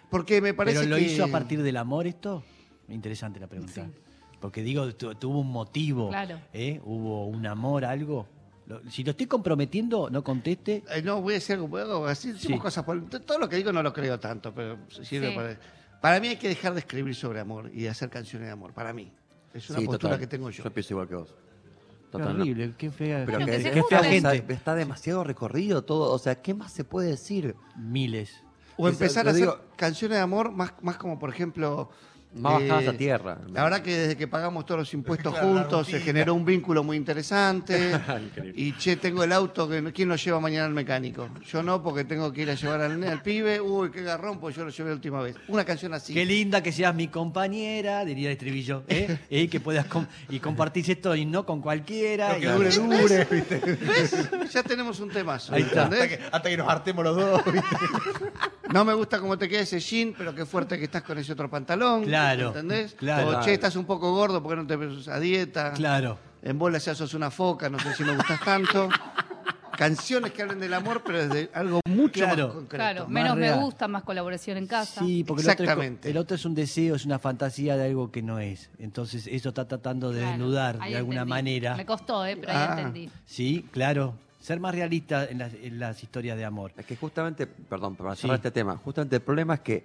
Porque 0.10 0.42
me 0.42 0.56
parece 0.56 0.80
¿Pero 0.80 0.90
lo 0.90 0.96
que... 0.96 1.04
hizo 1.04 1.24
a 1.24 1.28
partir 1.28 1.62
del 1.62 1.78
amor 1.78 2.08
esto? 2.08 2.44
Interesante 2.90 3.40
la 3.40 3.48
pregunta. 3.48 3.74
Sí. 3.86 3.92
Porque 4.40 4.62
digo, 4.62 4.94
tu- 4.96 5.16
tuvo 5.16 5.40
un 5.42 5.52
motivo. 5.52 6.10
Claro. 6.10 6.40
¿eh? 6.54 6.80
¿Hubo 6.84 7.26
un 7.28 7.46
amor, 7.48 7.86
algo? 7.86 8.28
Lo- 8.68 8.82
si 8.90 9.04
lo 9.04 9.12
estoy 9.12 9.26
comprometiendo, 9.26 10.10
no 10.10 10.24
conteste. 10.24 10.84
Eh, 10.94 11.02
no, 11.02 11.22
voy 11.22 11.34
a 11.34 11.36
decir 11.36 11.56
algo, 11.56 12.06
decimos 12.08 12.42
Sí. 12.42 12.58
cosas 12.60 12.84
por- 12.84 13.10
Todo 13.10 13.40
lo 13.40 13.50
que 13.50 13.56
digo 13.56 13.72
no 13.72 13.82
lo 13.82 13.94
creo 13.94 14.20
tanto, 14.20 14.54
pero 14.54 14.78
sirve 14.90 15.30
Sí. 15.30 15.36
para... 15.36 15.60
Para 16.02 16.20
mí 16.20 16.28
hay 16.28 16.36
que 16.36 16.48
dejar 16.48 16.74
de 16.74 16.80
escribir 16.82 17.16
sobre 17.16 17.40
amor 17.40 17.72
y 17.74 17.82
de 17.84 17.90
hacer 17.90 18.10
canciones 18.10 18.48
de 18.48 18.52
amor, 18.52 18.72
para 18.74 18.94
mí. 18.94 19.12
Es 19.54 19.70
una 19.72 19.80
Sí, 19.80 19.86
postura 19.86 20.12
total. 20.14 20.20
que 20.20 20.28
tengo 20.28 20.50
yo. 20.52 20.64
Yo 20.64 20.72
pienso 20.72 20.94
igual 20.94 21.08
que 21.08 21.16
vos. 21.16 21.30
Qué 21.30 22.12
Total, 22.12 22.38
no. 22.38 22.78
qué 22.78 22.92
fea, 22.92 23.24
Pero 23.26 23.40
que, 23.40 23.46
que 23.46 23.72
qué 23.72 23.84
fea 23.90 24.04
gente. 24.04 24.54
está 24.54 24.76
demasiado 24.76 25.24
recorrido 25.24 25.84
todo. 25.84 26.14
O 26.14 26.20
sea, 26.20 26.42
¿qué 26.42 26.54
más 26.54 26.72
se 26.72 26.84
puede 26.84 27.10
decir? 27.10 27.56
Miles. 27.76 28.32
O 28.78 28.88
empezar 28.88 29.28
a 29.28 29.32
hacer 29.32 29.42
digo- 29.46 29.60
canciones 29.76 30.18
de 30.18 30.22
amor 30.22 30.52
más, 30.52 30.74
más 30.82 30.98
como, 30.98 31.18
por 31.18 31.30
ejemplo... 31.32 31.90
Más 32.40 32.62
eh, 32.62 32.68
bajadas 32.68 32.94
a 32.94 32.98
tierra. 32.98 33.38
La 33.52 33.64
verdad 33.64 33.82
que 33.82 33.96
desde 33.98 34.18
que 34.18 34.28
pagamos 34.28 34.66
todos 34.66 34.80
los 34.80 34.94
impuestos 34.94 35.34
juntos 35.40 35.88
se 35.88 36.00
generó 36.00 36.34
un 36.34 36.46
vínculo 36.46 36.84
muy 36.84 36.98
interesante. 36.98 38.00
Y 38.56 38.74
che, 38.78 38.96
tengo 38.98 39.24
el 39.24 39.32
auto, 39.32 39.68
que 39.70 39.92
¿quién 39.94 40.10
lo 40.10 40.16
lleva 40.16 40.40
mañana 40.40 40.66
al 40.66 40.74
mecánico? 40.74 41.30
Yo 41.52 41.62
no, 41.64 41.82
porque 41.84 42.04
tengo 42.04 42.32
que 42.34 42.42
ir 42.44 42.50
a 42.50 42.56
llevar 42.56 42.82
al, 42.82 43.04
al 43.04 43.22
pibe. 43.22 43.62
Uy, 43.62 43.92
qué 43.92 44.02
garrón, 44.02 44.40
pues 44.40 44.56
yo 44.56 44.64
lo 44.64 44.70
llevé 44.72 44.90
la 44.90 44.96
última 44.96 45.22
vez. 45.22 45.36
Una 45.48 45.64
canción 45.66 45.94
así. 45.94 46.14
Qué 46.14 46.26
linda 46.26 46.62
que 46.64 46.72
seas 46.72 46.96
mi 46.96 47.08
compañera, 47.08 48.04
diría 48.06 48.28
el 48.30 48.34
estribillo. 48.34 48.84
¿eh? 48.88 49.18
Y 49.30 49.48
que 49.48 49.60
puedas 49.60 49.86
com- 49.86 50.06
y 50.30 50.40
compartir 50.40 50.90
esto 50.90 51.16
y 51.16 51.26
no 51.26 51.46
con 51.46 51.62
cualquiera. 51.62 52.38
y- 52.38 52.46
¿Ves? 52.46 52.80
Ya 54.54 54.64
tenemos 54.64 55.00
un 55.00 55.10
temazo. 55.10 55.54
Ahí 55.54 55.64
está. 55.64 55.84
¿entendés? 55.84 56.12
Hasta 56.12 56.18
que, 56.18 56.36
hasta 56.36 56.50
que 56.50 56.58
nos 56.58 56.70
hartemos 56.70 57.04
los 57.06 57.16
dos. 57.16 57.42
¿viste? 57.52 57.76
No 58.72 58.84
me 58.84 58.94
gusta 58.94 59.20
cómo 59.20 59.38
te 59.38 59.48
queda 59.48 59.62
ese 59.62 59.80
jean, 59.80 60.14
pero 60.18 60.36
qué 60.36 60.46
fuerte 60.46 60.78
que 60.78 60.86
estás 60.86 61.04
con 61.04 61.18
ese 61.18 61.32
otro 61.34 61.50
pantalón. 61.50 62.04
Claro, 62.04 62.27
¿Entendés? 62.36 62.94
claro. 62.94 63.40
O 63.40 63.42
che, 63.42 63.54
estás 63.54 63.76
un 63.76 63.86
poco 63.86 64.12
gordo, 64.14 64.42
¿por 64.42 64.52
qué 64.52 64.62
no 64.62 64.68
te 64.68 64.76
ves 64.76 65.08
a 65.08 65.20
dieta? 65.20 65.74
Claro. 65.74 66.18
En 66.42 66.58
bola 66.60 66.78
ya 66.78 66.94
sos 66.96 67.14
una 67.14 67.32
foca, 67.32 67.70
no 67.70 67.80
sé 67.80 67.94
si 67.94 68.04
me 68.04 68.16
gustas 68.16 68.40
tanto. 68.44 68.90
Canciones 69.78 70.32
que 70.32 70.42
hablen 70.42 70.60
del 70.60 70.74
amor, 70.74 71.04
pero 71.06 71.28
desde 71.28 71.52
algo 71.54 71.82
mucho 71.88 72.22
Claro. 72.24 72.48
más 72.48 72.56
concreto. 72.56 72.76
Claro, 72.84 73.02
más 73.04 73.10
menos 73.12 73.36
me 73.36 73.42
real. 73.48 73.60
gusta, 73.60 73.88
más 73.88 74.02
colaboración 74.04 74.58
en 74.58 74.66
casa. 74.66 75.02
Sí, 75.02 75.24
porque 75.24 75.44
el 75.44 75.50
otro, 75.50 75.64
es, 75.66 75.70
Exactamente. 75.70 76.02
co- 76.02 76.08
el 76.10 76.18
otro 76.18 76.36
es 76.36 76.46
un 76.46 76.56
deseo, 76.56 76.96
es 76.96 77.06
una 77.06 77.20
fantasía 77.20 77.78
de 77.78 77.86
algo 77.86 78.12
que 78.12 78.24
no 78.24 78.40
es. 78.40 78.72
Entonces 78.80 79.28
eso 79.28 79.50
está 79.50 79.68
tratando 79.68 80.10
de 80.10 80.22
Claro, 80.22 80.32
desnudar 80.32 80.78
ahí 80.82 80.92
de 80.94 80.98
alguna 80.98 81.18
entendí. 81.22 81.30
manera. 81.30 81.76
Me 81.76 81.86
costó, 81.86 82.26
¿eh? 82.26 82.38
Pero 82.38 82.52
ahí 82.54 82.58
Ah. 82.60 82.76
entendí. 82.80 83.10
Sí, 83.28 83.68
claro. 83.72 84.16
Ser 84.40 84.60
más 84.60 84.74
realista 84.74 85.26
en 85.26 85.38
las, 85.40 85.54
en 85.54 85.78
las 85.80 86.02
historias 86.02 86.38
de 86.38 86.46
amor. 86.46 86.72
Es 86.76 86.86
que 86.86 86.96
justamente, 86.96 87.46
perdón, 87.46 87.96
para 87.96 88.16
Sí. 88.16 88.22
cerrar 88.22 88.38
este 88.38 88.50
tema, 88.52 88.78
justamente 88.78 89.18
el 89.18 89.22
problema 89.22 89.56
es 89.56 89.60
que 89.60 89.84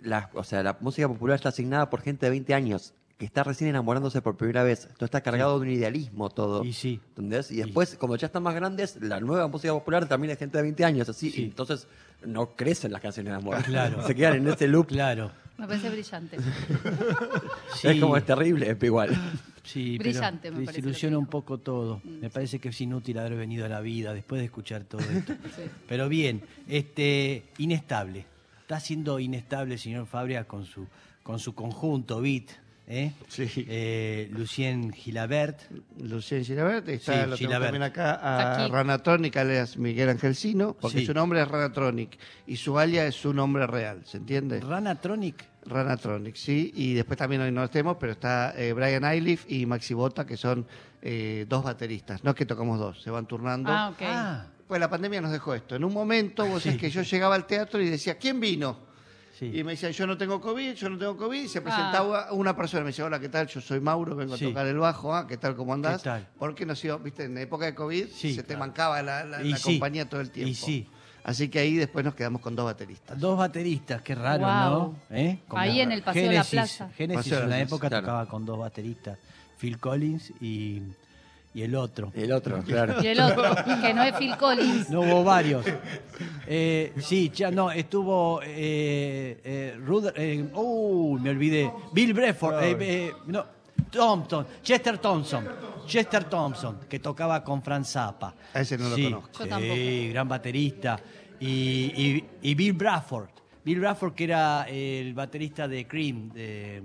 la, 0.00 0.30
o 0.34 0.44
sea, 0.44 0.62
la 0.62 0.76
música 0.80 1.08
popular 1.08 1.36
está 1.36 1.48
asignada 1.50 1.90
por 1.90 2.00
gente 2.02 2.26
de 2.26 2.30
20 2.30 2.54
años 2.54 2.92
que 3.18 3.24
está 3.24 3.42
recién 3.42 3.70
enamorándose 3.70 4.20
por 4.20 4.36
primera 4.36 4.62
vez. 4.62 4.88
Esto 4.90 5.06
está 5.06 5.22
cargado 5.22 5.58
de 5.58 5.66
un 5.66 5.72
idealismo 5.72 6.28
todo. 6.28 6.62
Y 6.64 6.72
sí. 6.74 7.00
¿Entendés? 7.10 7.50
Y 7.50 7.56
después, 7.56 7.96
como 7.96 8.14
ya 8.16 8.26
están 8.26 8.42
más 8.42 8.54
grandes, 8.54 8.98
la 9.00 9.20
nueva 9.20 9.48
música 9.48 9.72
popular 9.72 10.06
también 10.06 10.32
es 10.32 10.38
gente 10.38 10.58
de 10.58 10.62
20 10.62 10.84
años, 10.84 11.08
así. 11.08 11.30
Sí. 11.30 11.42
y 11.42 11.44
entonces 11.46 11.86
no 12.24 12.54
crecen 12.54 12.92
las 12.92 13.00
canciones 13.00 13.32
de 13.32 13.36
amor. 13.38 13.62
Claro. 13.62 14.02
Se 14.06 14.14
quedan 14.14 14.34
en 14.36 14.48
ese 14.48 14.68
loop. 14.68 14.88
Claro. 14.88 15.30
Me 15.56 15.66
parece 15.66 15.88
brillante. 15.88 16.36
Sí, 17.74 17.88
Es 17.88 18.00
como 18.00 18.16
es 18.16 18.24
terrible, 18.24 18.70
es 18.70 18.82
igual. 18.82 19.10
sí, 19.62 19.98
Brillante, 19.98 20.48
pero 20.48 20.56
me 20.56 20.64
parece 20.64 20.80
desilusiona 20.82 21.18
un 21.18 21.26
poco 21.26 21.58
todo. 21.58 22.00
Me 22.04 22.30
parece 22.30 22.58
que 22.58 22.68
es 22.68 22.80
inútil 22.80 23.18
haber 23.18 23.36
venido 23.36 23.64
a 23.66 23.68
la 23.68 23.80
vida 23.80 24.12
después 24.14 24.38
de 24.40 24.46
escuchar 24.46 24.84
todo 24.84 25.00
esto. 25.00 25.32
Sí. 25.56 25.62
Pero 25.88 26.08
bien, 26.08 26.42
este, 26.68 27.44
inestable. 27.58 28.26
Está 28.66 28.80
siendo 28.80 29.20
inestable 29.20 29.74
el 29.74 29.78
señor 29.78 30.06
Fabria 30.06 30.42
con 30.42 30.64
su, 30.66 30.88
con 31.22 31.38
su 31.38 31.54
conjunto 31.54 32.20
beat. 32.20 32.48
¿eh? 32.88 33.12
Sí. 33.28 33.48
Eh, 33.68 34.28
Lucien 34.32 34.92
Gilabert. 34.92 35.60
Lucien 36.00 36.44
Gilabert, 36.44 36.88
está, 36.88 37.12
Sí, 37.12 37.18
lo 37.18 37.24
tengo 37.24 37.36
Gilabert. 37.36 37.64
también 37.66 37.82
acá 37.84 38.14
a 38.16 38.64
aquí. 38.64 38.72
Ranatronic, 38.72 39.36
alias 39.36 39.76
Miguel 39.76 40.08
Angelcino, 40.08 40.74
porque 40.80 40.98
Sí. 40.98 41.06
su 41.06 41.14
nombre 41.14 41.40
es 41.42 41.46
Ranatronic 41.46 42.18
y 42.48 42.56
su 42.56 42.76
alias 42.76 43.06
es 43.10 43.14
su 43.14 43.32
nombre 43.32 43.68
real, 43.68 44.02
¿se 44.04 44.16
entiende? 44.16 44.58
Ranatronic. 44.58 45.44
Ranatronic, 45.64 46.34
sí, 46.34 46.72
y 46.74 46.94
después 46.94 47.16
también 47.16 47.42
hoy 47.42 47.52
no 47.52 47.62
estemos, 47.62 47.96
pero 48.00 48.10
está 48.12 48.52
eh, 48.56 48.72
Brian 48.72 49.04
Eiliff 49.04 49.44
y 49.48 49.64
Maxi 49.64 49.94
Bota, 49.94 50.26
que 50.26 50.36
son 50.36 50.66
eh, 51.02 51.46
dos 51.48 51.62
bateristas, 51.62 52.24
no 52.24 52.30
es 52.30 52.36
que 52.36 52.46
tocamos 52.46 52.80
dos, 52.80 53.00
se 53.00 53.10
van 53.10 53.26
turnando. 53.26 53.70
Ah, 53.70 53.90
ok. 53.90 54.02
Ah, 54.02 54.46
Pues 54.66 54.80
la 54.80 54.90
pandemia 54.90 55.20
nos 55.20 55.30
dejó 55.32 55.54
esto. 55.54 55.76
En 55.76 55.84
un 55.84 55.92
momento, 55.92 56.44
vos 56.46 56.62
sabés 56.62 56.78
que 56.78 56.90
yo 56.90 57.02
llegaba 57.02 57.34
al 57.36 57.46
teatro 57.46 57.80
y 57.80 57.88
decía, 57.88 58.18
¿quién 58.18 58.40
vino? 58.40 58.84
sí. 59.38 59.50
Y 59.54 59.62
me 59.64 59.72
decían, 59.72 59.92
yo 59.92 60.06
no 60.06 60.16
tengo 60.16 60.40
COVID, 60.40 60.72
yo 60.72 60.88
no 60.88 60.96
tengo 60.98 61.14
COVID. 61.16 61.42
Y 61.44 61.48
se 61.48 61.58
Ah. 61.58 61.62
presentaba 61.62 62.32
una 62.32 62.56
persona, 62.56 62.82
me 62.84 62.86
decía, 62.88 63.04
hola, 63.04 63.20
¿qué 63.20 63.28
tal? 63.28 63.46
Yo 63.46 63.60
soy 63.60 63.80
Mauro, 63.80 64.16
vengo 64.16 64.34
Sí. 64.36 64.46
a 64.46 64.48
tocar 64.48 64.66
el 64.66 64.78
bajo, 64.78 65.14
¿ah? 65.14 65.26
¿qué 65.26 65.36
tal, 65.36 65.54
cómo 65.54 65.74
andás? 65.74 65.98
¿Qué 66.02 66.08
tal? 66.08 66.26
Porque 66.38 66.64
nos 66.64 66.82
iba, 66.84 66.96
viste, 66.96 67.24
en 67.24 67.36
época 67.38 67.66
de 67.66 67.74
COVID 67.74 68.06
Sí, 68.08 68.34
se 68.34 68.42
te 68.42 68.56
mancaba 68.56 69.02
la, 69.02 69.24
la- 69.24 69.42
Y 69.42 69.50
la 69.50 69.56
sí, 69.58 69.72
compañía 69.72 70.08
todo 70.08 70.20
el 70.22 70.30
tiempo. 70.30 70.50
y 70.50 70.54
sí. 70.54 70.88
Así 71.22 71.48
que 71.48 71.58
ahí 71.58 71.74
después 71.74 72.04
nos 72.04 72.14
quedamos 72.14 72.40
con 72.40 72.54
dos 72.56 72.64
bateristas. 72.64 73.18
Dos 73.20 73.36
bateristas, 73.36 74.00
qué 74.00 74.14
raro. 74.14 74.46
¿no? 74.46 74.96
¿Eh? 75.10 75.40
Ahí 75.50 75.80
en 75.80 75.92
el 75.92 76.02
Paseo 76.02 76.28
de 76.30 76.34
la 76.36 76.44
Plaza. 76.44 76.88
Génesis 76.96 77.24
Paseo 77.24 77.42
en 77.44 77.50
la 77.50 77.56
la 77.56 77.62
época 77.62 77.88
claro. 77.88 78.04
tocaba 78.06 78.26
con 78.26 78.46
dos 78.46 78.58
bateristas, 78.58 79.18
Phil 79.58 79.78
Collins 79.78 80.32
y, 80.40 80.80
y 81.56 81.62
el 81.62 81.74
otro. 81.74 82.12
El 82.14 82.32
otro, 82.32 82.62
claro. 82.66 83.02
Y 83.02 83.06
el 83.06 83.18
otro, 83.20 83.42
que 83.80 83.94
no 83.94 84.02
es 84.02 84.14
Phil 84.16 84.36
Collins. 84.36 84.90
No 84.90 85.00
hubo 85.00 85.24
varios. 85.24 85.64
Eh, 86.46 86.92
sí, 86.98 87.30
ya 87.34 87.50
no, 87.50 87.70
estuvo 87.70 88.40
eh, 88.42 89.40
eh, 89.44 89.76
Ruder- 89.84 90.12
eh, 90.16 90.44
uh, 90.54 91.18
me 91.18 91.30
olvidé. 91.30 91.72
Bill 91.92 92.12
Breford, 92.12 92.62
eh, 92.62 92.76
eh, 92.80 93.12
no, 93.26 93.44
Thompson, 93.90 94.46
Chester 94.62 94.98
Thompson, 94.98 95.46
Chester 95.86 96.24
Thompson, 96.24 96.80
que 96.88 96.98
tocaba 96.98 97.42
con 97.42 97.62
Franz 97.62 97.92
Zappa. 97.92 98.34
A 98.52 98.60
ese 98.60 98.76
no 98.76 98.88
lo 98.90 98.96
Sí, 98.96 99.04
conozco. 99.04 99.30
Yo 99.38 99.44
sí, 99.44 99.48
tampoco. 99.50 99.74
gran 100.10 100.28
baterista. 100.28 101.00
Y, 101.40 101.46
y- 101.48 102.24
y 102.42 102.54
Bill 102.54 102.72
Bradford. 102.74 103.28
Bill 103.64 103.80
Bradford, 103.80 104.14
que 104.14 104.24
era 104.24 104.66
el 104.68 105.12
baterista 105.14 105.66
de 105.66 105.86
Cream, 105.86 106.30
de, 106.32 106.82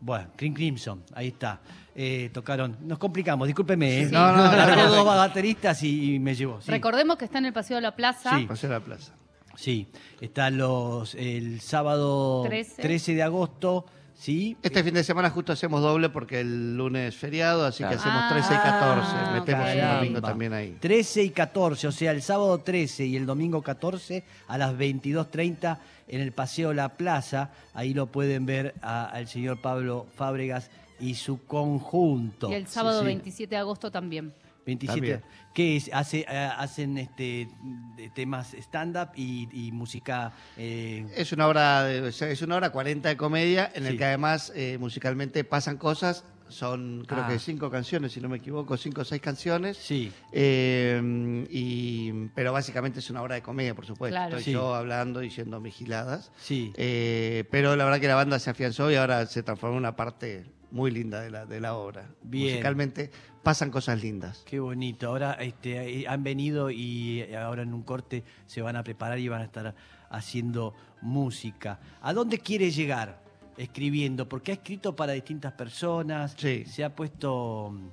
bueno, 0.00 0.28
Cream 0.36 0.54
Crimson, 0.54 1.02
ahí 1.14 1.28
está. 1.28 1.60
Eh, 1.94 2.30
tocaron, 2.32 2.76
nos 2.82 2.98
complicamos, 2.98 3.46
discúlpeme, 3.46 4.02
¿eh? 4.02 4.06
Sí. 4.06 4.12
No, 4.12 4.32
no, 4.32 4.44
no, 4.44 4.52
Largó 4.56 4.94
dos 4.94 5.04
bateristas 5.04 5.82
y, 5.82 6.14
y 6.14 6.18
me 6.18 6.34
llevó. 6.34 6.60
sí. 6.60 6.70
Recordemos 6.70 7.16
que 7.16 7.24
está 7.24 7.38
en 7.38 7.46
el 7.46 7.52
Paseo 7.52 7.76
de 7.76 7.82
la 7.82 7.94
Plaza. 7.96 8.38
Sí. 8.38 8.44
Paseo 8.46 8.70
de 8.70 8.76
la 8.78 8.84
plaza. 8.84 9.12
Sí, 9.56 9.88
están 10.20 10.56
los 10.56 11.14
el 11.16 11.60
sábado 11.60 12.44
13. 12.46 12.80
13, 12.80 13.14
de 13.14 13.22
agosto, 13.22 13.84
¿sí? 14.20 14.56
Este 14.62 14.84
fin 14.84 14.92
de 14.94 15.02
semana 15.02 15.30
justo 15.30 15.52
hacemos 15.52 15.80
doble 15.80 16.10
porque 16.10 16.40
el 16.40 16.76
lunes 16.76 17.14
es 17.14 17.20
feriado, 17.20 17.64
así 17.64 17.82
que 17.82 17.88
Claro. 17.88 18.00
hacemos 18.00 18.22
Ah, 18.24 18.28
13 18.30 18.54
y 18.54 18.56
14. 18.58 19.16
Metemos 19.40 19.62
ok. 19.64 19.68
el 19.70 19.80
domingo 19.80 19.98
Caramba. 20.14 20.28
también 20.28 20.52
ahí. 20.52 20.76
13 20.80 21.22
y 21.24 21.30
14, 21.30 21.88
o 21.88 21.92
sea, 21.92 22.10
el 22.12 22.22
sábado 22.22 22.58
13 22.58 23.06
y 23.06 23.16
el 23.16 23.24
domingo 23.26 23.62
14 23.62 24.24
a 24.48 24.58
las 24.58 24.74
22.30 24.74 25.78
en 26.08 26.20
el 26.20 26.32
Paseo 26.32 26.72
La 26.74 26.90
Plaza. 26.90 27.50
Ahí 27.74 27.94
lo 27.94 28.06
pueden 28.06 28.44
ver 28.46 28.74
al 28.82 29.26
señor 29.28 29.60
Pablo 29.60 30.06
Fábregas 30.16 30.70
y 31.00 31.14
su 31.14 31.44
conjunto. 31.46 32.50
Y 32.50 32.54
el 32.54 32.66
sábado 32.66 32.98
Sí, 33.00 33.04
sí. 33.06 33.06
27 33.06 33.54
de 33.54 33.58
agosto 33.58 33.90
también. 33.90 34.32
27. 34.66 34.94
También. 35.00 35.22
¿Qué 35.54 35.76
es? 35.76 35.90
Hace, 35.92 36.20
eh, 36.20 36.26
hacen 36.56 36.96
este 36.98 37.48
de 37.96 38.10
temas 38.10 38.54
stand-up 38.54 39.08
y, 39.16 39.48
y 39.52 39.72
música. 39.72 40.32
eh, 40.56 41.06
Es 41.16 41.32
una 41.32 41.46
hora, 41.48 41.82
de- 41.84 42.02
o 42.02 42.12
sea, 42.12 42.28
es 42.30 42.40
una 42.42 42.56
hora 42.56 42.70
40 42.70 43.08
de 43.08 43.16
comedia 43.16 43.70
en 43.74 43.86
el 43.86 43.92
Sí. 43.92 43.98
que 43.98 44.04
además 44.04 44.52
eh, 44.54 44.78
musicalmente 44.78 45.42
pasan 45.44 45.76
cosas. 45.76 46.24
Son 46.48 47.04
creo 47.06 47.22
Ah. 47.24 47.28
que 47.28 47.38
cinco 47.38 47.70
canciones, 47.70 48.10
si 48.10 48.20
no 48.20 48.28
me 48.28 48.38
equivoco, 48.38 48.76
cinco 48.76 49.02
o 49.02 49.04
seis 49.04 49.22
canciones. 49.22 49.76
sí, 49.76 50.10
Eh, 50.32 51.46
y, 51.48 52.12
pero 52.34 52.52
básicamente 52.52 52.98
es 52.98 53.08
una 53.10 53.22
hora 53.22 53.36
de 53.36 53.42
comedia, 53.42 53.74
por 53.74 53.86
supuesto. 53.86 54.14
Claro. 54.14 54.30
Estoy 54.36 54.44
Sí. 54.44 54.50
yo 54.52 54.74
hablando, 54.74 55.20
diciendo 55.20 55.62
giladas. 55.70 56.32
sí. 56.40 56.72
Eh, 56.76 57.44
pero 57.52 57.76
la 57.76 57.84
verdad 57.84 58.00
que 58.00 58.08
la 58.08 58.16
banda 58.16 58.38
se 58.40 58.50
afianzó 58.50 58.90
y 58.90 58.96
ahora 58.96 59.26
se 59.26 59.42
transformó 59.44 59.76
en 59.76 59.78
una 59.78 59.94
parte 59.96 60.44
muy 60.70 60.90
linda 60.90 61.20
de 61.20 61.30
la, 61.30 61.46
de 61.46 61.60
la 61.60 61.74
obra. 61.74 62.08
Bien. 62.22 62.52
Musicalmente 62.54 63.10
pasan 63.42 63.70
cosas 63.70 64.02
lindas. 64.02 64.42
Qué 64.46 64.60
bonito. 64.60 65.08
Ahora 65.08 65.32
este, 65.34 66.00
eh, 66.00 66.08
han 66.08 66.22
venido 66.22 66.70
y 66.70 67.20
eh, 67.20 67.36
ahora 67.36 67.62
en 67.62 67.74
un 67.74 67.82
corte 67.82 68.22
se 68.46 68.62
van 68.62 68.76
a 68.76 68.82
preparar 68.84 69.18
y 69.18 69.28
van 69.28 69.42
a 69.42 69.44
estar 69.44 69.74
haciendo 70.10 70.74
música. 71.02 71.80
¿A 72.00 72.12
dónde 72.12 72.38
quiere 72.38 72.70
llegar 72.70 73.22
escribiendo? 73.56 74.28
Porque 74.28 74.52
ha 74.52 74.54
escrito 74.54 74.94
para 74.96 75.12
distintas 75.12 75.52
personas. 75.52 76.34
Sí. 76.38 76.64
Se 76.66 76.84
ha 76.84 76.94
puesto, 76.94 77.70
mm, 77.72 77.88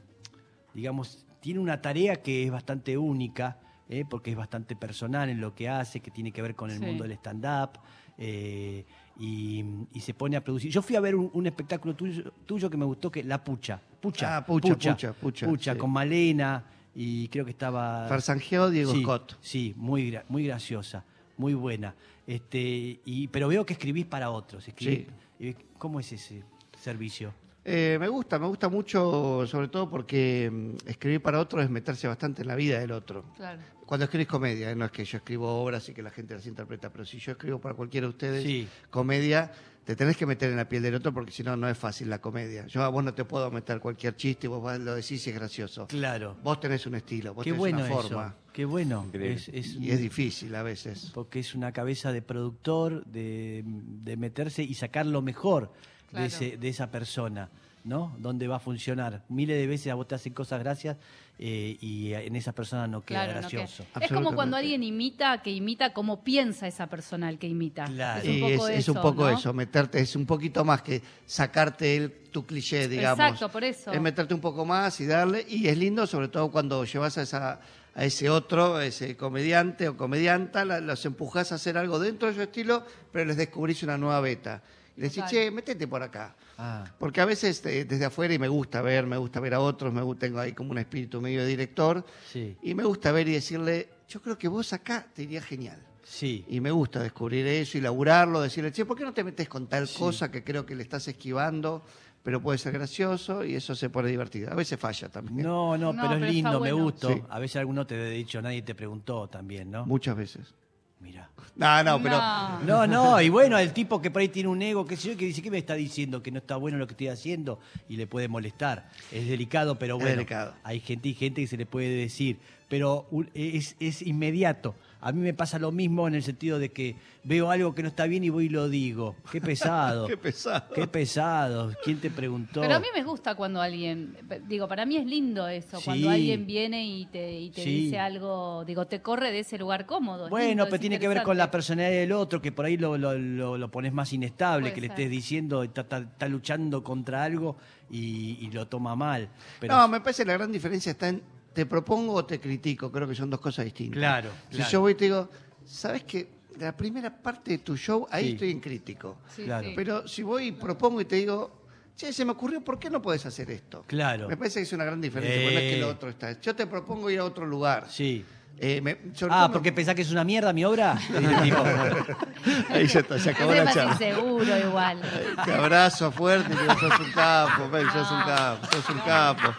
digamos, 0.73 1.25
tiene 1.39 1.59
una 1.59 1.81
tarea 1.81 2.17
que 2.17 2.43
es 2.45 2.51
bastante 2.51 2.97
única, 2.97 3.59
eh, 3.89 4.03
porque 4.09 4.31
es 4.31 4.37
bastante 4.37 4.75
personal 4.75 5.29
en 5.29 5.39
lo 5.39 5.55
que 5.55 5.69
hace, 5.69 5.99
que 6.01 6.11
tiene 6.11 6.31
que 6.31 6.41
ver 6.41 6.55
con 6.55 6.69
el 6.71 6.79
Sí. 6.79 6.85
mundo 6.85 7.03
del 7.03 7.13
stand-up. 7.13 7.79
eh, 8.19 8.83
y, 9.19 9.63
y 9.93 9.99
se 10.01 10.13
pone 10.13 10.37
a 10.37 10.43
producir. 10.43 10.71
Yo 10.71 10.81
fui 10.81 10.95
a 10.95 10.99
ver 10.99 11.15
un, 11.15 11.29
un 11.33 11.47
espectáculo 11.47 11.95
tuyo, 11.95 12.31
tuyo 12.45 12.69
que 12.69 12.77
me 12.77 12.85
gustó, 12.85 13.11
que 13.11 13.23
La 13.23 13.43
Pucha. 13.43 13.81
Pucha. 14.01 14.37
Ah, 14.37 14.45
Pucha, 14.45 14.75
Pucha, 14.75 15.13
Pucha, 15.47 15.73
sí. 15.73 15.77
con 15.79 15.91
Malena 15.91 16.63
y 16.95 17.27
creo 17.29 17.45
que 17.45 17.51
estaba... 17.51 18.07
Farsanjeo 18.07 18.69
Diego 18.69 18.91
sí, 18.93 19.01
Scott. 19.01 19.37
Sí, 19.41 19.73
muy, 19.77 20.17
muy 20.29 20.45
graciosa, 20.45 21.03
muy 21.37 21.53
buena. 21.53 21.95
Este, 22.25 22.99
y, 23.05 23.27
pero 23.29 23.47
veo 23.47 23.65
que 23.65 23.73
escribís 23.73 24.05
para 24.05 24.29
otros. 24.29 24.67
escribís- 24.67 25.07
eh, 25.39 25.55
¿Cómo 25.77 25.99
es 25.99 26.11
ese 26.11 26.43
servicio? 26.81 27.33
Eh, 27.69 27.97
me 27.99 28.07
gusta, 28.07 28.39
me 28.39 28.47
gusta 28.47 28.69
mucho, 28.69 29.45
sobre 29.45 29.67
todo 29.67 29.89
porque 29.89 30.49
mm, 30.51 30.87
escribir 30.89 31.21
para 31.21 31.39
otro 31.39 31.61
es 31.61 31.69
meterse 31.69 32.07
bastante 32.07 32.41
en 32.41 32.47
la 32.47 32.55
vida 32.55 32.79
del 32.79 32.91
otro. 32.93 33.25
Claro. 33.35 33.59
Cuando 33.85 34.05
escribís 34.05 34.27
comedia, 34.27 34.71
¿eh? 34.71 34.75
no 34.75 34.85
es 34.85 34.91
que 34.91 35.03
yo 35.03 35.17
escribo 35.17 35.61
obras 35.63 35.87
y 35.89 35.93
que 35.93 36.01
la 36.01 36.09
gente 36.11 36.33
las 36.33 36.45
interpreta, 36.47 36.89
pero 36.91 37.03
si 37.05 37.19
yo 37.19 37.33
escribo 37.33 37.59
para 37.59 37.75
cualquiera 37.75 38.07
de 38.07 38.11
ustedes 38.11 38.43
Sí. 38.43 38.67
comedia, 38.89 39.51
te 39.83 39.95
tenés 39.97 40.15
que 40.15 40.25
meter 40.25 40.49
en 40.49 40.55
la 40.57 40.67
piel 40.67 40.81
del 40.83 40.95
otro 40.95 41.13
porque 41.13 41.31
si 41.31 41.43
no, 41.43 41.55
no 41.57 41.67
es 41.69 41.77
fácil 41.77 42.09
la 42.09 42.19
comedia. 42.19 42.65
Yo 42.67 42.83
a 42.83 42.89
vos 42.89 43.03
no 43.03 43.13
te 43.13 43.25
puedo 43.25 43.49
meter 43.51 43.79
cualquier 43.81 44.15
chiste 44.15 44.47
y 44.47 44.49
vos 44.49 44.77
lo 44.79 44.95
decís 44.95 45.25
y 45.27 45.29
es 45.29 45.35
gracioso. 45.35 45.87
Claro. 45.87 46.37
Vos 46.43 46.59
tenés 46.61 46.85
un 46.85 46.95
estilo, 46.95 47.33
vos 47.33 47.43
Qué 47.43 47.49
tenés 47.51 47.59
bueno 47.59 47.77
una 47.79 47.87
eso. 47.87 48.01
forma. 48.01 48.35
Qué 48.53 48.63
bueno. 48.65 49.03
Increíble. 49.07 49.33
Es, 49.35 49.47
es 49.49 49.75
Y 49.75 49.91
es 49.91 49.99
difícil 50.01 50.55
a 50.55 50.63
veces. 50.63 51.11
porque 51.13 51.39
es 51.39 51.53
una 51.55 51.71
cabeza 51.73 52.11
de 52.13 52.21
productor, 52.21 53.05
de, 53.05 53.61
de 53.65 54.15
meterse 54.17 54.63
y 54.63 54.73
sacar 54.73 55.05
lo 55.05 55.21
mejor 55.21 55.71
Claro. 56.09 56.21
de, 56.21 56.27
ese, 56.27 56.57
de 56.57 56.69
esa 56.69 56.89
persona, 56.89 57.49
¿no? 57.83 58.15
Donde 58.19 58.47
va 58.47 58.57
a 58.57 58.59
funcionar. 58.59 59.23
Miles 59.29 59.57
de 59.57 59.67
veces 59.67 59.91
a 59.91 59.95
vos 59.95 60.07
te 60.07 60.15
hacen 60.15 60.33
cosas 60.33 60.59
gracias 60.59 60.97
eh, 61.39 61.77
y 61.79 62.13
en 62.13 62.35
esa 62.35 62.51
persona 62.51 62.87
no 62.87 63.03
queda 63.05 63.25
Claro, 63.25 63.41
no 63.41 63.49
gracioso. 63.49 63.85
queda. 63.93 64.05
Es 64.05 64.11
como 64.11 64.33
cuando 64.33 64.57
alguien 64.57 64.83
imita, 64.83 65.41
que 65.41 65.51
imita 65.51 65.93
cómo 65.93 66.23
piensa 66.23 66.67
esa 66.67 66.87
persona 66.87 67.29
el 67.29 67.37
que 67.37 67.47
imita. 67.47 67.85
Claro. 67.85 68.21
Es 68.23 68.27
un 68.29 68.39
poco 68.41 68.67
es, 68.67 68.73
es 68.73 68.79
eso, 68.79 68.93
un 68.93 69.01
poco 69.01 69.29
¿no? 69.29 69.37
eso, 69.37 69.53
meterte, 69.53 69.99
es 69.99 70.15
un 70.15 70.25
poquito 70.25 70.65
más 70.65 70.81
que 70.81 71.01
sacarte 71.25 71.95
el, 71.95 72.11
tu 72.31 72.45
cliché, 72.45 72.87
digamos. 72.87 73.19
Exacto, 73.19 73.49
por 73.49 73.63
eso. 73.63 73.91
Es 73.91 74.01
meterte 74.01 74.33
un 74.33 74.41
poco 74.41 74.65
más 74.65 74.99
y 74.99 75.05
darle, 75.05 75.45
y 75.47 75.67
es 75.67 75.77
lindo 75.77 76.07
sobre 76.07 76.27
todo 76.27 76.49
cuando 76.51 76.83
llevas 76.85 77.17
a, 77.17 77.21
esa, 77.21 77.59
a 77.95 78.03
ese 78.03 78.29
otro, 78.29 78.77
a 78.77 78.85
ese 78.85 79.15
comediante 79.15 79.87
o 79.87 79.95
comedianta, 79.95 80.65
los 80.65 81.05
empujás 81.05 81.51
a 81.51 81.55
hacer 81.55 81.77
algo 81.77 81.99
dentro 81.99 82.27
de 82.27 82.33
su 82.33 82.41
estilo, 82.41 82.83
pero 83.11 83.25
les 83.25 83.37
descubrís 83.37 83.83
una 83.83 83.97
nueva 83.97 84.19
beta. 84.21 84.63
Decís, 84.97 85.17
Total. 85.17 85.29
che, 85.29 85.51
métete 85.51 85.87
por 85.87 86.01
acá. 86.01 86.35
Ah, 86.57 86.83
Porque 86.97 87.21
a 87.21 87.25
veces 87.25 87.63
eh, 87.67 87.85
desde 87.85 88.05
afuera, 88.05 88.33
y 88.33 88.39
me 88.39 88.47
gusta 88.47 88.81
ver, 88.81 89.05
me 89.05 89.15
gusta 89.17 89.39
ver 89.39 89.53
a 89.53 89.59
otros, 89.59 89.93
me 89.93 90.01
gusta, 90.01 90.25
tengo 90.25 90.39
ahí 90.39 90.53
como 90.53 90.71
un 90.71 90.79
espíritu 90.79 91.21
medio 91.21 91.41
de 91.41 91.47
director, 91.47 92.03
sí, 92.31 92.57
y 92.63 92.73
me 92.73 92.83
gusta 92.83 93.11
ver 93.11 93.27
y 93.27 93.33
decirle, 93.33 93.89
yo 94.09 94.21
creo 94.21 94.37
que 94.39 94.47
vos 94.47 94.73
acá 94.73 95.05
te 95.13 95.23
iría 95.23 95.41
genial. 95.41 95.79
sí. 96.03 96.43
Y 96.49 96.59
me 96.61 96.71
gusta 96.71 96.99
descubrir 97.03 97.45
eso 97.45 97.77
y 97.77 97.81
laburarlo, 97.81 98.41
decirle, 98.41 98.71
che, 98.71 98.85
¿por 98.85 98.97
qué 98.97 99.03
no 99.03 99.13
te 99.13 99.23
metes 99.23 99.47
con 99.47 99.67
tal 99.67 99.87
Sí. 99.87 99.99
cosa 99.99 100.31
que 100.31 100.43
creo 100.43 100.65
que 100.65 100.73
le 100.75 100.81
estás 100.81 101.07
esquivando, 101.07 101.83
pero 102.23 102.41
puede 102.41 102.57
ser 102.57 102.73
gracioso 102.73 103.45
y 103.45 103.53
eso 103.53 103.75
se 103.75 103.89
pone 103.91 104.09
divertido? 104.09 104.51
A 104.51 104.55
veces 104.55 104.79
falla 104.79 105.09
también. 105.09 105.43
No, 105.45 105.77
no, 105.77 105.93
No, 105.93 106.01
pero 106.01 106.13
es 106.15 106.19
pero 106.21 106.31
lindo, 106.31 106.59
me 106.59 106.71
gustó. 106.71 107.13
Sí. 107.13 107.21
A 107.29 107.37
veces 107.37 107.57
alguno 107.57 107.85
te 107.85 107.95
ha 107.95 108.05
dicho, 108.09 108.41
nadie 108.41 108.63
te 108.63 108.73
preguntó 108.73 109.27
también, 109.29 109.69
¿no? 109.69 109.85
Muchas 109.85 110.15
veces. 110.17 110.55
Mira. 110.99 111.29
No, 111.55 111.83
no, 111.83 112.01
pero 112.01 112.17
No. 112.17 112.59
No, 112.63 112.87
no, 112.87 113.21
y 113.21 113.29
bueno, 113.29 113.57
el 113.57 113.71
tipo 113.73 114.01
que 114.01 114.11
por 114.11 114.21
ahí 114.21 114.29
tiene 114.29 114.49
un 114.49 114.61
ego, 114.61 114.85
qué 114.85 114.95
sé 114.97 115.09
yo, 115.11 115.17
que 115.17 115.25
dice, 115.25 115.41
¿qué 115.41 115.49
me 115.51 115.57
está 115.57 115.73
diciendo? 115.75 116.21
Que 116.23 116.31
no 116.31 116.39
está 116.39 116.55
bueno 116.57 116.77
lo 116.77 116.87
que 116.87 116.93
estoy 116.93 117.07
haciendo 117.07 117.59
y 117.89 117.97
le 117.97 118.07
puede 118.07 118.27
molestar. 118.27 118.89
Es 119.11 119.27
delicado, 119.27 119.77
pero 119.79 119.95
Es 119.95 120.01
bueno. 120.01 120.15
delicado. 120.17 120.53
Hay 120.63 120.79
gente 120.79 121.09
y 121.09 121.13
gente 121.13 121.41
que 121.41 121.47
se 121.47 121.57
le 121.57 121.65
puede 121.65 121.89
decir, 121.89 122.39
pero 122.67 123.07
es, 123.33 123.75
es 123.79 124.01
inmediato. 124.01 124.75
A 124.99 125.11
mí 125.11 125.21
me 125.21 125.33
pasa 125.33 125.59
lo 125.59 125.71
mismo 125.71 126.07
en 126.07 126.15
el 126.15 126.23
sentido 126.23 126.57
de 126.57 126.71
que 126.71 126.95
veo 127.23 127.51
algo 127.51 127.75
que 127.75 127.83
no 127.83 127.89
está 127.89 128.07
bien 128.07 128.23
y 128.23 128.29
voy 128.29 128.45
y 128.45 128.49
lo 128.49 128.67
digo. 128.67 129.15
Qué 129.31 129.39
pesado. 129.39 130.07
qué 130.07 130.17
pesado. 130.17 130.73
Qué 130.73 130.87
pesado. 130.87 131.71
¿Quién 131.83 131.99
te 131.99 132.09
preguntó? 132.09 132.61
Pero 132.61 132.75
a 132.75 132.79
mí 132.79 132.87
me 132.95 133.03
gusta 133.03 133.35
cuando 133.35 133.61
alguien, 133.61 134.17
digo, 134.47 134.67
para 134.67 134.85
mí 134.87 134.97
es 134.97 135.05
lindo 135.05 135.47
eso, 135.47 135.77
Sí. 135.77 135.85
cuando 135.85 136.09
alguien 136.09 136.47
viene 136.47 136.85
y 136.87 137.05
te, 137.05 137.39
y 137.39 137.49
te 137.51 137.63
Sí. 137.63 137.69
dice 137.83 137.99
algo, 137.99 138.65
digo, 138.65 138.87
te 138.87 139.01
corre 139.01 139.31
de 139.31 139.39
ese 139.39 139.57
lugar 139.59 139.85
cómodo. 139.85 140.29
Bueno, 140.29 140.47
lindo, 140.49 140.65
pero 140.65 140.79
tiene 140.79 140.99
que 140.99 141.07
ver 141.07 141.21
con 141.23 141.37
la 141.37 141.51
personalidad 141.51 141.91
del 141.99 142.11
otro, 142.13 142.41
que 142.41 142.51
por 142.51 142.65
ahí 142.65 142.77
lo, 142.77 142.97
lo, 142.97 143.13
lo- 143.17 143.57
lo 143.57 143.71
pones 143.71 143.93
más 143.93 144.11
inestable, 144.13 144.61
Puede 144.69 144.73
que 144.73 144.81
le 144.81 144.87
ser. 144.87 144.91
estés 144.99 145.11
diciendo, 145.11 145.61
está, 145.63 145.81
está- 145.81 145.99
está 145.99 146.27
luchando 146.27 146.83
contra 146.83 147.23
algo 147.23 147.57
y, 147.91 148.37
y 148.41 148.49
lo 148.51 148.67
toma 148.67 148.95
mal. 148.95 149.29
Pero, 149.59 149.75
No, 149.75 149.87
me 149.87 150.01
parece 150.01 150.23
que 150.23 150.27
la 150.27 150.33
gran 150.37 150.51
diferencia 150.51 150.91
está 150.91 151.09
en 151.09 151.21
te 151.57 151.65
propongo 151.65 152.13
o 152.13 152.23
te 152.23 152.39
critico. 152.39 152.91
Creo 152.91 153.07
que 153.07 153.15
son 153.15 153.31
dos 153.31 153.39
cosas 153.39 153.65
distintas. 153.65 153.97
Claro, 153.97 154.29
Si 154.51 154.57
claro. 154.57 154.71
yo 154.71 154.81
voy 154.81 154.91
y 154.91 154.95
te 154.95 155.05
digo, 155.05 155.27
¿sabes 155.65 156.03
qué? 156.03 156.29
La 156.59 156.77
primera 156.77 157.09
parte 157.09 157.49
de 157.49 157.57
tu 157.57 157.75
show, 157.75 158.05
ahí 158.11 158.25
Sí. 158.27 158.31
estoy 158.33 158.51
en 158.51 158.59
crítico. 158.59 159.17
Sí, 159.35 159.41
Claro. 159.45 159.69
Pero 159.75 160.07
si 160.07 160.21
voy 160.21 160.49
y 160.49 160.51
propongo 160.51 161.01
y 161.01 161.05
te 161.05 161.15
digo, 161.15 161.63
che, 161.95 162.13
se 162.13 162.23
me 162.25 162.33
ocurrió, 162.33 162.61
¿por 162.61 162.77
qué 162.77 162.91
no 162.91 163.01
puedes 163.01 163.25
hacer 163.25 163.49
esto? 163.49 163.83
Claro. 163.87 164.27
Me 164.29 164.37
parece 164.37 164.59
que 164.59 164.63
es 164.65 164.73
una 164.73 164.85
gran 164.85 165.01
diferencia, 165.01 165.41
porque 165.41 165.53
no 165.55 165.59
es 165.61 165.71
que 165.71 165.77
Eh. 165.77 165.81
lo 165.81 165.89
otro 165.89 166.09
está. 166.11 166.39
Yo 166.39 166.55
te 166.55 166.67
propongo 166.67 167.09
ir 167.09 167.17
a 167.17 167.23
otro 167.25 167.43
lugar. 167.47 167.87
Sí. 167.89 168.23
Eh, 168.59 168.79
me- 168.81 168.91
Ah, 168.91 168.97
todo 169.19 169.47
me- 169.49 169.53
porque 169.53 169.71
pensás 169.71 169.93
que 169.95 170.01
es 170.03 170.11
una 170.11 170.23
mierda 170.23 170.51
mi 170.53 170.63
obra. 170.65 170.95
Ahí 172.69 172.87
ya 172.87 172.99
está, 173.01 173.19
se 173.19 173.29
acabó 173.29 173.53
la 173.53 173.71
charla. 173.71 173.91
inseguro 173.93 174.57
igual. 174.57 175.01
Te 175.45 175.53
abrazo 175.53 176.11
fuerte 176.11 176.53
y 176.53 176.57
digo, 176.57 176.73
sos 176.79 176.99
un 176.99 177.11
capo, 177.11 177.67
Mel, 177.67 177.85
sos 177.91 178.11
un 178.11 178.21
capo, 178.23 178.67
sos 178.71 178.89
un 178.89 178.99
capo. 179.01 179.53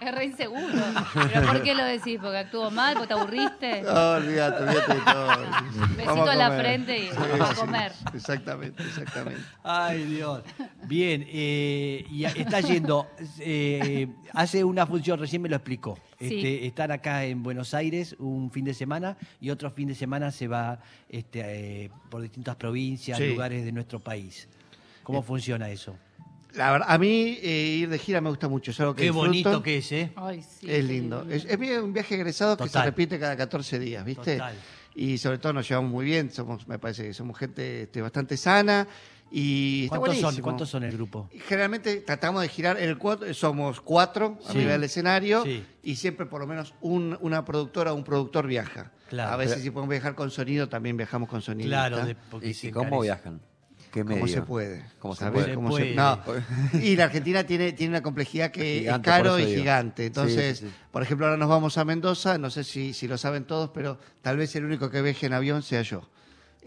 Es 0.00 0.14
re 0.14 0.24
inseguro. 0.26 0.62
¿Pero 1.32 1.46
por 1.46 1.62
qué 1.62 1.74
lo 1.74 1.84
decís? 1.84 2.18
¿Porque 2.22 2.38
actuó 2.38 2.70
mal? 2.70 2.94
¿Porque 2.94 3.08
te 3.08 3.14
aburriste? 3.14 3.82
No, 3.82 4.10
olvídate, 4.12 4.62
olvídate 4.62 4.94
de 4.94 5.00
todo. 5.00 5.28
Besito 5.96 6.30
a 6.30 6.34
la 6.36 6.50
frente 6.58 6.98
y 6.98 7.08
vamos 7.08 7.50
a 7.50 7.54
comer. 7.54 7.92
Exactamente, 8.14 8.82
exactamente. 8.82 9.40
Ay, 9.64 10.04
Dios. 10.04 10.42
Bien, 10.84 11.24
eh, 11.28 12.06
y 12.10 12.24
está 12.24 12.60
yendo. 12.60 13.08
eh, 13.40 14.06
hace 14.34 14.62
una 14.62 14.86
función, 14.86 15.18
recién 15.18 15.42
me 15.42 15.48
lo 15.48 15.56
explicó. 15.56 15.98
Sí. 16.18 16.26
Este, 16.36 16.66
están 16.66 16.90
acá 16.92 17.24
en 17.24 17.42
Buenos 17.42 17.74
Aires 17.74 18.14
un 18.18 18.50
fin 18.50 18.64
de 18.64 18.74
semana 18.74 19.16
y 19.40 19.50
otro 19.50 19.70
fin 19.70 19.88
de 19.88 19.94
semana 19.94 20.30
se 20.30 20.48
va 20.48 20.78
este, 21.08 21.84
eh, 21.84 21.90
por 22.10 22.22
distintas 22.22 22.56
provincias, 22.56 23.18
Sí. 23.18 23.28
lugares 23.30 23.64
de 23.64 23.72
nuestro 23.72 23.98
país. 24.00 24.48
¿Cómo 25.02 25.22
funciona 25.22 25.70
eso? 25.70 25.96
La 26.54 26.72
verdad, 26.72 26.88
a 26.90 26.98
mí 26.98 27.38
eh, 27.42 27.76
ir 27.80 27.88
de 27.88 27.98
gira 27.98 28.20
me 28.20 28.30
gusta 28.30 28.48
mucho. 28.48 28.70
Es 28.70 28.80
algo 28.80 28.94
que 28.94 29.00
Qué 29.02 29.06
disfruto. 29.08 29.26
bonito 29.28 29.62
que 29.62 29.78
es, 29.78 29.92
¿eh? 29.92 30.12
Ay, 30.16 30.42
sí, 30.42 30.66
Es 30.70 30.84
lindo. 30.84 31.26
Es, 31.30 31.44
es 31.44 31.58
un 31.82 31.92
viaje 31.92 32.14
egresado 32.14 32.56
que 32.56 32.68
se 32.68 32.82
repite 32.82 33.18
cada 33.18 33.36
14 33.36 33.78
días, 33.78 34.04
¿viste? 34.04 34.34
Total. 34.38 34.54
y 34.94 35.18
sobre 35.18 35.38
todo 35.38 35.52
nos 35.52 35.68
llevamos 35.68 35.90
muy 35.92 36.04
bien, 36.06 36.30
somos, 36.32 36.66
me 36.66 36.78
parece 36.78 37.04
que 37.04 37.14
somos 37.14 37.38
gente 37.38 37.82
este, 37.82 38.00
bastante 38.02 38.36
sana 38.36 38.88
y 39.30 39.84
está 39.84 39.98
¿Cuántos 39.98 40.20
son. 40.20 40.36
¿Cuántos 40.42 40.68
son 40.70 40.82
el 40.84 40.92
grupo? 40.92 41.28
Generalmente 41.46 41.98
tratamos 41.98 42.40
de 42.42 42.48
girar 42.48 42.78
el 42.80 42.96
cuatro, 42.98 43.32
somos 43.34 43.80
cuatro 43.82 44.38
Sí. 44.40 44.48
arriba 44.52 44.72
del 44.72 44.84
escenario 44.84 45.44
Sí. 45.44 45.64
y 45.82 45.96
siempre 45.96 46.24
por 46.26 46.40
lo 46.40 46.46
menos 46.46 46.74
un- 46.80 47.16
una 47.20 47.44
productora 47.44 47.92
o 47.92 47.96
un 47.96 48.04
productor 48.04 48.46
viaja. 48.46 48.90
Claro. 49.10 49.32
a 49.32 49.36
veces 49.36 49.62
si 49.62 49.70
podemos 49.70 49.90
viajar 49.90 50.14
con 50.14 50.30
sonido, 50.30 50.68
también 50.68 50.96
viajamos 50.98 51.28
con 51.30 51.40
sonido. 51.40 51.68
Claro, 51.70 52.04
de- 52.04 52.14
porque 52.14 52.48
¿Y, 52.48 52.66
y 52.66 52.70
cómo 52.70 53.00
viajan? 53.00 53.40
¿Qué 53.92 54.04
medio? 54.04 54.20
¿Cómo 54.20 54.32
se 54.32 54.42
puede? 54.42 54.84
¿Cómo 54.98 55.14
se 55.14 55.20
¿Sabés 55.20 55.42
puede? 55.44 55.54
cómo 55.54 55.76
Se 55.76 55.94
No. 55.94 56.20
Y 56.82 56.96
la 56.96 57.04
Argentina 57.04 57.44
tiene, 57.44 57.72
tiene 57.72 57.90
una 57.92 58.02
complejidad 58.02 58.50
que 58.50 58.80
Gigante, 58.80 59.10
es 59.10 59.16
caro 59.16 59.38
y 59.38 59.46
digo. 59.46 59.58
gigante. 59.60 60.02
Sí, 60.02 60.06
Entonces, 60.08 60.58
sí, 60.58 60.66
sí. 60.66 60.74
por 60.90 61.02
ejemplo, 61.02 61.26
ahora 61.26 61.38
nos 61.38 61.48
vamos 61.48 61.78
a 61.78 61.84
Mendoza, 61.84 62.36
no 62.38 62.50
sé 62.50 62.64
si, 62.64 62.92
si 62.92 63.08
lo 63.08 63.16
saben 63.18 63.44
todos, 63.44 63.70
pero 63.72 63.98
tal 64.22 64.36
vez 64.36 64.54
el 64.56 64.64
único 64.64 64.90
que 64.90 65.00
viaje 65.02 65.26
en 65.26 65.32
avión 65.32 65.62
sea 65.62 65.82
yo. 65.82 66.02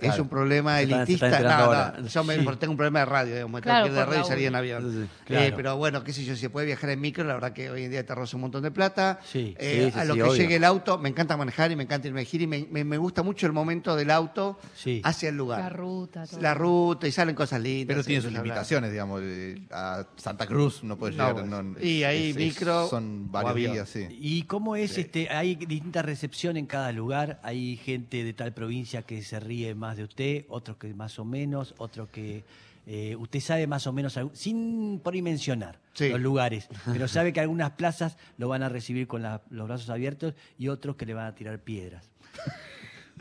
Es 0.02 0.20
un 0.20 0.28
problema 0.30 0.78
Se 0.78 0.84
elitista. 0.84 1.28
están 1.28 1.44
No, 1.44 2.02
no, 2.02 2.08
yo 2.08 2.24
me, 2.24 2.36
Sí. 2.36 2.46
tengo 2.60 2.72
un 2.72 2.78
problema 2.78 3.00
de 3.00 3.06
radio, 3.06 3.34
digamos, 3.36 3.52
me 3.54 3.62
tengo 3.62 3.74
Claro, 3.74 3.86
que 3.86 3.92
ir 3.92 3.98
de 3.98 4.06
radio 4.06 4.22
y 4.22 4.26
salir 4.26 4.48
en 4.48 4.56
avión. 4.56 5.10
Eh, 5.28 5.54
pero 5.56 5.78
bueno, 5.78 6.04
qué 6.04 6.12
sé 6.14 6.24
yo, 6.26 6.36
si 6.36 6.42
se 6.42 6.50
puede 6.50 6.66
viajar 6.66 6.90
en 6.90 7.00
micro, 7.02 7.24
la 7.24 7.34
verdad 7.34 7.54
que 7.54 7.70
hoy 7.70 7.84
en 7.84 7.92
día 7.92 8.06
te 8.06 8.12
arroza 8.12 8.36
un 8.38 8.42
montón 8.42 8.64
de 8.64 8.72
plata. 8.72 9.20
Sí. 9.24 9.56
Eh, 9.60 9.86
Sí, 9.86 9.92
sí, 9.92 10.00
a 10.00 10.06
lo 10.06 10.14
sí, 10.14 10.20
que 10.20 10.24
obvio. 10.24 10.36
llegue 10.42 10.56
el 10.56 10.64
auto, 10.64 10.98
me 10.98 11.10
encanta 11.10 11.38
manejar 11.38 11.72
y 11.72 11.76
me 11.76 11.84
encanta 11.84 12.08
irme 12.08 12.22
de 12.22 12.26
gira 12.26 12.44
y 12.44 12.48
me, 12.48 12.68
me- 12.70 12.84
me 12.84 12.98
gusta 12.98 13.24
mucho 13.24 13.46
el 13.46 13.54
momento 13.54 13.96
del 13.96 14.12
auto 14.12 14.60
Sí. 14.76 15.02
hacia 15.04 15.30
el 15.30 15.38
lugar. 15.38 15.60
La 15.60 15.70
ruta, 15.70 16.26
todo. 16.26 16.42
La 16.42 16.54
ruta 16.54 17.08
y 17.08 17.12
salen 17.12 17.36
cosas 17.36 17.62
lindas. 17.62 17.96
Pero 17.96 18.04
tiene 18.06 18.22
sus 18.22 18.32
limitaciones, 18.32 18.92
digamos. 18.92 19.22
eh, 19.24 19.62
A 19.72 20.06
Santa 20.18 20.46
Cruz 20.48 20.84
no 20.84 20.98
puede 20.98 21.16
No, 21.16 21.28
llegar. 21.30 21.46
no- 21.46 21.80
Y 21.80 22.04
ahí 22.04 22.30
es- 22.32 22.38
es- 22.38 22.38
micro 22.38 22.88
Son 22.88 23.32
varios 23.32 23.72
días, 23.74 23.90
sí. 23.90 24.08
¿Y 24.10 24.44
cómo 24.44 24.76
es? 24.76 24.98
este 24.98 25.30
Hay 25.30 25.56
distinta 25.56 26.02
recepción 26.02 26.58
en 26.58 26.66
cada 26.66 26.92
lugar. 26.92 27.40
Hay 27.44 27.78
gente 27.78 28.24
de 28.24 28.34
tal 28.34 28.54
provincia 28.54 29.02
que 29.04 29.22
se 29.22 29.40
ríe 29.40 29.76
más 29.76 29.91
de 29.98 30.04
usted, 30.04 30.46
otros 30.50 30.78
que 30.78 30.94
más 30.94 31.18
o 31.20 31.26
menos, 31.26 31.74
otros 31.78 32.10
que 32.10 32.44
eh, 32.88 33.16
usted 33.16 33.40
sabe 33.40 33.68
más 33.68 33.86
o 33.88 33.94
menos, 33.94 34.18
sin 34.34 35.00
por 35.04 35.14
ahí 35.14 35.22
mencionar 35.22 35.78
Sí. 35.94 36.10
los 36.10 36.20
lugares, 36.20 36.68
pero 36.92 37.08
sabe 37.08 37.32
que 37.34 37.40
algunas 37.40 37.72
plazas 37.72 38.18
lo 38.38 38.48
van 38.48 38.64
a 38.64 38.70
recibir 38.70 39.08
con 39.08 39.22
la- 39.22 39.42
los 39.52 39.68
brazos 39.68 39.90
abiertos 39.90 40.34
y 40.58 40.68
otros 40.70 40.96
que 40.96 41.06
le 41.06 41.14
van 41.14 41.28
a 41.28 41.36
tirar 41.36 41.60
piedras. 41.60 42.10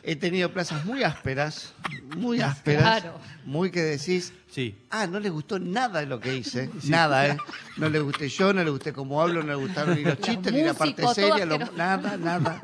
He 0.03 0.17
tenido 0.17 0.51
plazas 0.51 0.87
muy 0.87 1.03
ásperas, 1.03 1.75
muy 2.17 2.41
ásperas, 2.41 3.03
Claro. 3.03 3.19
muy 3.45 3.71
que 3.71 3.81
decís, 3.83 4.33
Sí. 4.49 4.79
ah, 4.89 5.07
no 5.07 5.21
le 5.21 5.29
gustó 5.29 5.59
nada 5.59 6.01
de 6.01 6.07
lo 6.07 6.19
que 6.21 6.35
hice, 6.37 6.71
nada, 6.89 7.27
¿eh? 7.27 7.37
No 7.77 7.91
le 7.91 8.01
gusté 8.01 8.31
yo, 8.31 8.55
no 8.55 8.65
le 8.65 8.71
gusté 8.71 8.95
cómo 8.95 9.21
hablo, 9.21 9.43
no 9.43 9.49
le 9.49 9.55
gustaron 9.57 9.95
ni 9.97 10.03
los 10.05 10.19
chistes, 10.19 10.51
ni 10.55 10.63
la 10.63 10.73
parte 10.73 11.07
seria, 11.15 11.45
lo- 11.45 11.59
nada, 11.77 12.17
nada, 12.17 12.63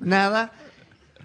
nada. 0.00 0.52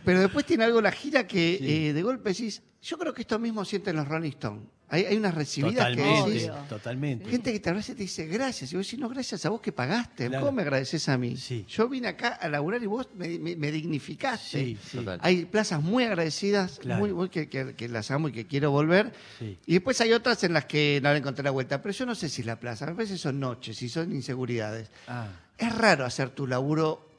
Pero 0.06 0.20
después 0.22 0.46
tiene 0.46 0.64
algo 0.64 0.82
la 0.82 0.92
gira 0.92 1.26
que 1.28 1.88
eh, 1.90 1.94
de 1.94 2.04
golpe 2.04 2.30
decís, 2.30 2.62
yo 2.82 2.98
creo 2.98 3.14
que 3.14 3.22
esto 3.22 3.40
mismo 3.40 3.66
sienten 3.66 3.96
los 3.96 4.08
Rolling 4.08 4.30
Stones. 4.32 4.64
Hay, 4.88 5.04
hay 5.06 5.18
unas 5.18 5.34
recibidas 5.34 5.88
que 5.90 5.96
Totalmente, 5.96 6.30
decís, 6.32 6.50
Obvio. 6.50 6.64
totalmente. 6.70 7.26
Gente 7.32 7.52
que 7.52 7.60
te 7.60 7.70
abraza 7.72 7.94
y 7.94 7.96
te 7.96 8.04
dice 8.04 8.28
gracias. 8.28 8.72
Y 8.72 8.76
vos 8.78 8.86
decís, 8.86 9.00
no, 9.00 9.10
gracias 9.10 9.44
a 9.44 9.50
vos 9.50 9.60
que 9.60 9.72
pagaste. 9.72 10.28
Claro. 10.28 10.46
¿Cómo 10.46 10.56
me 10.58 10.62
agradeces 10.62 11.10
a 11.10 11.18
mí? 11.18 11.36
Sí. 11.38 11.66
Yo 11.68 11.90
vine 11.90 12.08
acá 12.10 12.28
a 12.30 12.48
laburar 12.48 12.84
y 12.84 12.86
vos 12.86 13.08
me, 13.16 13.40
me- 13.40 13.56
me 13.56 13.72
dignificaste. 13.72 14.60
Sí, 14.64 14.78
sí. 14.92 14.98
Total. 15.00 15.20
Hay 15.24 15.46
plazas 15.46 15.82
muy 15.82 16.04
agradecidas, 16.04 16.78
Claro. 16.78 17.00
muy, 17.00 17.12
muy 17.14 17.30
que, 17.30 17.50
que- 17.50 17.74
que 17.74 17.90
las 17.90 18.12
amo 18.12 18.28
y 18.30 18.32
que 18.32 18.46
quiero 18.46 18.70
volver. 18.70 19.12
Sí. 19.40 19.58
Y 19.66 19.74
después 19.74 20.00
hay 20.02 20.14
otras 20.14 20.44
en 20.44 20.54
las 20.54 20.66
que 20.66 21.00
no 21.02 21.12
le 21.12 21.18
encontré 21.18 21.44
la 21.44 21.50
vuelta. 21.52 21.82
Pero 21.82 21.92
yo 21.92 22.06
no 22.06 22.14
sé 22.14 22.30
si 22.30 22.42
es 22.42 22.46
la 22.48 22.60
plaza. 22.60 22.86
Me 22.86 22.94
parece 22.94 23.14
que 23.14 23.20
son 23.20 23.40
noches 23.40 23.82
y 23.82 23.90
son 23.90 24.12
inseguridades. 24.12 24.92
Ah, 25.08 25.30
Es 25.58 25.76
raro 25.76 26.06
hacer 26.06 26.30
tu 26.30 26.46
laburo 26.46 27.10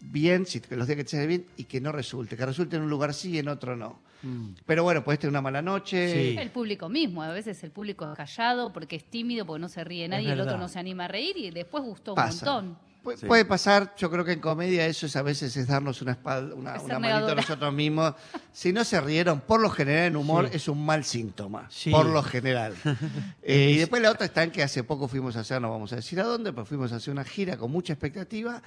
bien, 0.00 0.46
si 0.46 0.60
que 0.60 0.76
los 0.76 0.86
días 0.86 0.96
que 0.96 1.04
te 1.04 1.10
sale 1.10 1.26
bien, 1.26 1.46
y 1.56 1.64
que 1.64 1.80
no 1.80 1.92
resulte. 1.92 2.36
Que 2.36 2.46
resulte 2.46 2.76
en 2.76 2.82
un 2.82 2.90
lugar 2.90 3.14
sí 3.14 3.30
y 3.32 3.38
en 3.38 3.48
otro 3.48 3.76
no. 3.76 4.00
mm. 4.22 4.48
Pero 4.66 4.82
bueno, 4.82 5.04
puedes 5.04 5.18
tener 5.18 5.30
una 5.30 5.42
mala 5.42 5.62
noche. 5.62 6.12
Sí. 6.32 6.36
El 6.38 6.50
público 6.50 6.88
mismo, 6.88 7.22
a 7.22 7.30
veces 7.32 7.62
el 7.64 7.70
público 7.70 8.10
es 8.10 8.16
callado 8.16 8.72
porque 8.72 8.96
es 8.96 9.04
tímido, 9.04 9.44
porque 9.46 9.60
no 9.60 9.68
se 9.68 9.84
ríe 9.84 10.08
nadie, 10.08 10.28
y 10.28 10.30
el 10.32 10.40
otro 10.40 10.56
no 10.58 10.68
se 10.68 10.78
anima 10.78 11.04
a 11.04 11.08
reír 11.08 11.36
y 11.36 11.50
después 11.50 11.84
gustó 11.84 12.12
un 12.12 12.16
Pasa. 12.16 12.44
montón. 12.46 12.78
Pu- 13.02 13.16
Sí. 13.16 13.24
Puede 13.24 13.46
pasar, 13.46 13.94
yo 13.96 14.10
creo 14.10 14.26
que 14.26 14.32
en 14.32 14.40
comedia 14.40 14.84
eso 14.84 15.06
es 15.06 15.16
a 15.16 15.22
veces 15.22 15.56
es 15.56 15.66
darnos 15.66 16.02
una 16.02 16.12
espalda, 16.12 16.54
una, 16.54 16.78
una 16.82 16.98
manito 16.98 17.32
a 17.32 17.34
nosotros 17.34 17.72
mismos. 17.72 18.12
Si 18.52 18.74
no 18.74 18.84
se 18.84 19.00
rieron, 19.00 19.40
por 19.40 19.58
lo 19.58 19.70
general 19.70 20.08
en 20.08 20.16
humor 20.16 20.50
Sí. 20.50 20.56
es 20.56 20.68
un 20.68 20.84
mal 20.84 21.02
síntoma. 21.02 21.66
Sí. 21.70 21.90
Por 21.90 22.04
lo 22.04 22.22
general. 22.22 22.74
Eh, 23.42 23.70
y 23.74 23.78
después 23.78 24.02
la 24.02 24.10
otra 24.10 24.26
está 24.26 24.42
en 24.42 24.50
que 24.50 24.62
hace 24.62 24.84
poco 24.84 25.08
fuimos 25.08 25.34
a 25.36 25.40
hacer, 25.40 25.62
no 25.62 25.70
vamos 25.70 25.94
a 25.94 25.96
decir 25.96 26.20
a 26.20 26.24
dónde, 26.24 26.52
pero 26.52 26.66
fuimos 26.66 26.92
a 26.92 26.96
hacer 26.96 27.10
una 27.10 27.24
gira 27.24 27.56
con 27.56 27.70
mucha 27.70 27.94
expectativa 27.94 28.62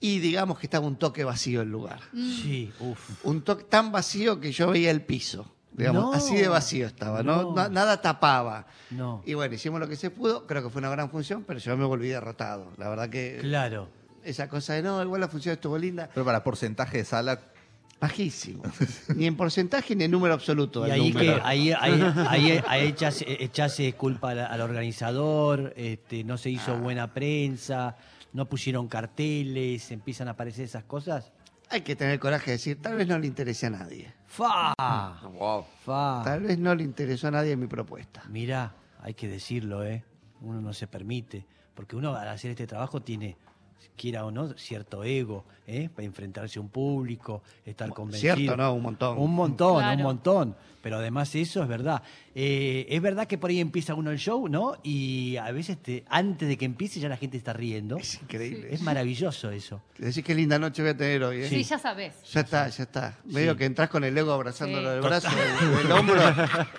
y 0.00 0.18
digamos 0.18 0.58
que 0.58 0.66
estaba 0.66 0.86
un 0.86 0.96
toque 0.96 1.24
vacío 1.24 1.62
el 1.62 1.70
lugar. 1.70 2.00
Sí, 2.12 2.72
uff. 2.80 3.24
Un 3.24 3.42
toque 3.42 3.64
tan 3.64 3.92
vacío 3.92 4.40
que 4.40 4.52
yo 4.52 4.70
veía 4.70 4.90
el 4.90 5.02
piso. 5.02 5.52
Digamos, 5.72 6.02
No. 6.04 6.12
así 6.14 6.34
de 6.36 6.48
vacío 6.48 6.86
estaba, 6.86 7.22
¿no? 7.22 7.42
No. 7.42 7.54
Na- 7.54 7.68
nada 7.68 8.00
tapaba. 8.00 8.66
No. 8.90 9.22
Y 9.26 9.34
bueno, 9.34 9.54
hicimos 9.54 9.78
lo 9.78 9.86
que 9.88 9.96
se 9.96 10.08
pudo, 10.10 10.46
creo 10.46 10.62
que 10.62 10.70
fue 10.70 10.78
una 10.80 10.88
gran 10.88 11.10
función, 11.10 11.44
pero 11.46 11.58
yo 11.60 11.76
me 11.76 11.84
volví 11.84 12.08
derrotado. 12.08 12.72
La 12.78 12.88
verdad 12.88 13.10
que 13.10 13.38
Claro. 13.42 13.88
esa 14.24 14.48
cosa 14.48 14.72
de 14.72 14.82
no, 14.82 15.02
igual 15.02 15.20
la 15.20 15.28
función 15.28 15.52
estuvo 15.54 15.76
linda, 15.76 16.08
Pero 16.14 16.24
para 16.24 16.42
porcentaje 16.42 16.98
de 16.98 17.04
sala, 17.04 17.40
bajísimo. 18.00 18.62
ni 19.14 19.26
en 19.26 19.36
porcentaje 19.36 19.94
ni 19.96 20.04
en 20.04 20.10
número 20.12 20.32
absoluto. 20.34 20.86
Y 20.86 20.90
ahí 20.92 21.12
que 21.12 21.18
número. 21.24 21.40
ahí, 21.44 21.72
ahí, 21.72 22.02
ahí, 22.28 22.60
ahí 22.66 22.86
echase, 22.88 23.26
echase 23.44 23.92
culpa 23.94 24.30
al, 24.30 24.40
al 24.40 24.60
organizador, 24.62 25.74
este, 25.76 26.24
no 26.24 26.38
se 26.38 26.48
Ah. 26.48 26.52
hizo 26.52 26.78
buena 26.78 27.12
prensa, 27.12 27.96
no 28.36 28.48
pusieron 28.50 28.86
carteles, 28.86 29.90
empiezan 29.90 30.28
a 30.28 30.32
aparecer 30.32 30.66
esas 30.66 30.84
cosas. 30.84 31.32
Hay 31.70 31.80
que 31.80 31.96
tener 31.96 32.20
coraje 32.20 32.50
de 32.50 32.58
decir, 32.58 32.80
tal 32.80 32.94
vez 32.94 33.08
no 33.08 33.18
le 33.18 33.26
interese 33.26 33.66
a 33.66 33.70
nadie. 33.70 34.12
¡Fa! 34.26 34.74
Wow. 35.32 35.64
¡Fa! 35.84 36.20
Tal 36.22 36.42
vez 36.42 36.58
no 36.58 36.74
le 36.74 36.84
interesó 36.84 37.28
a 37.28 37.30
nadie 37.30 37.56
mi 37.56 37.66
propuesta. 37.66 38.22
Mirá, 38.28 38.74
hay 39.00 39.14
que 39.14 39.26
decirlo, 39.26 39.84
¿eh? 39.84 40.04
Uno 40.42 40.60
no 40.60 40.74
se 40.74 40.86
permite, 40.86 41.46
porque 41.74 41.96
uno 41.96 42.14
al 42.14 42.28
hacer 42.28 42.50
este 42.50 42.66
trabajo 42.66 43.00
tiene, 43.00 43.38
quiera 43.96 44.24
o 44.24 44.30
no, 44.30 44.52
cierto 44.58 45.04
ego, 45.04 45.44
¿eh? 45.66 45.88
Para 45.94 46.04
enfrentarse 46.06 46.58
a 46.58 46.62
un 46.62 46.68
público, 46.68 47.42
estar 47.64 47.88
convencido. 47.90 48.36
Cierto, 48.36 48.56
¿no? 48.56 48.72
Un 48.74 48.82
montón. 48.82 49.18
Un 49.18 49.34
montón, 49.34 49.78
Claro. 49.78 49.96
un 49.96 50.02
montón. 50.02 50.56
Pero 50.82 50.98
además 50.98 51.34
eso 51.34 51.62
es 51.64 51.68
verdad. 51.68 52.00
Eh, 52.32 52.86
es 52.88 53.02
verdad 53.02 53.26
que 53.26 53.38
por 53.38 53.50
ahí 53.50 53.58
empieza 53.58 53.94
uno 53.94 54.12
el 54.12 54.18
show, 54.18 54.46
¿no? 54.48 54.74
Y 54.84 55.36
a 55.36 55.50
veces 55.50 55.78
te, 55.82 56.04
antes 56.08 56.46
de 56.46 56.56
que 56.56 56.64
empiece 56.64 57.00
ya 57.00 57.08
la 57.08 57.16
gente 57.16 57.36
está 57.36 57.52
riendo. 57.52 57.96
Es 57.96 58.20
increíble. 58.22 58.68
Es 58.70 58.82
maravilloso 58.82 59.50
eso. 59.50 59.80
Decís 59.98 60.22
qué 60.22 60.32
linda 60.32 60.60
noche 60.60 60.82
voy 60.82 60.92
a 60.92 60.96
tener 60.96 61.24
hoy. 61.24 61.42
¿eh? 61.42 61.48
Sí, 61.48 61.64
ya 61.64 61.78
sabes. 61.78 62.14
Ya 62.30 62.40
está, 62.42 62.68
ya 62.68 62.82
está. 62.84 63.18
Medio 63.24 63.52
Sí. 63.52 63.58
que 63.58 63.64
entras 63.64 63.88
con 63.90 64.04
el 64.04 64.16
ego 64.16 64.30
abrazándolo 64.32 64.88
Sí. 64.88 64.92
del 64.94 65.00
brazo, 65.02 65.28
del, 65.76 65.90
hombro. 65.90 66.20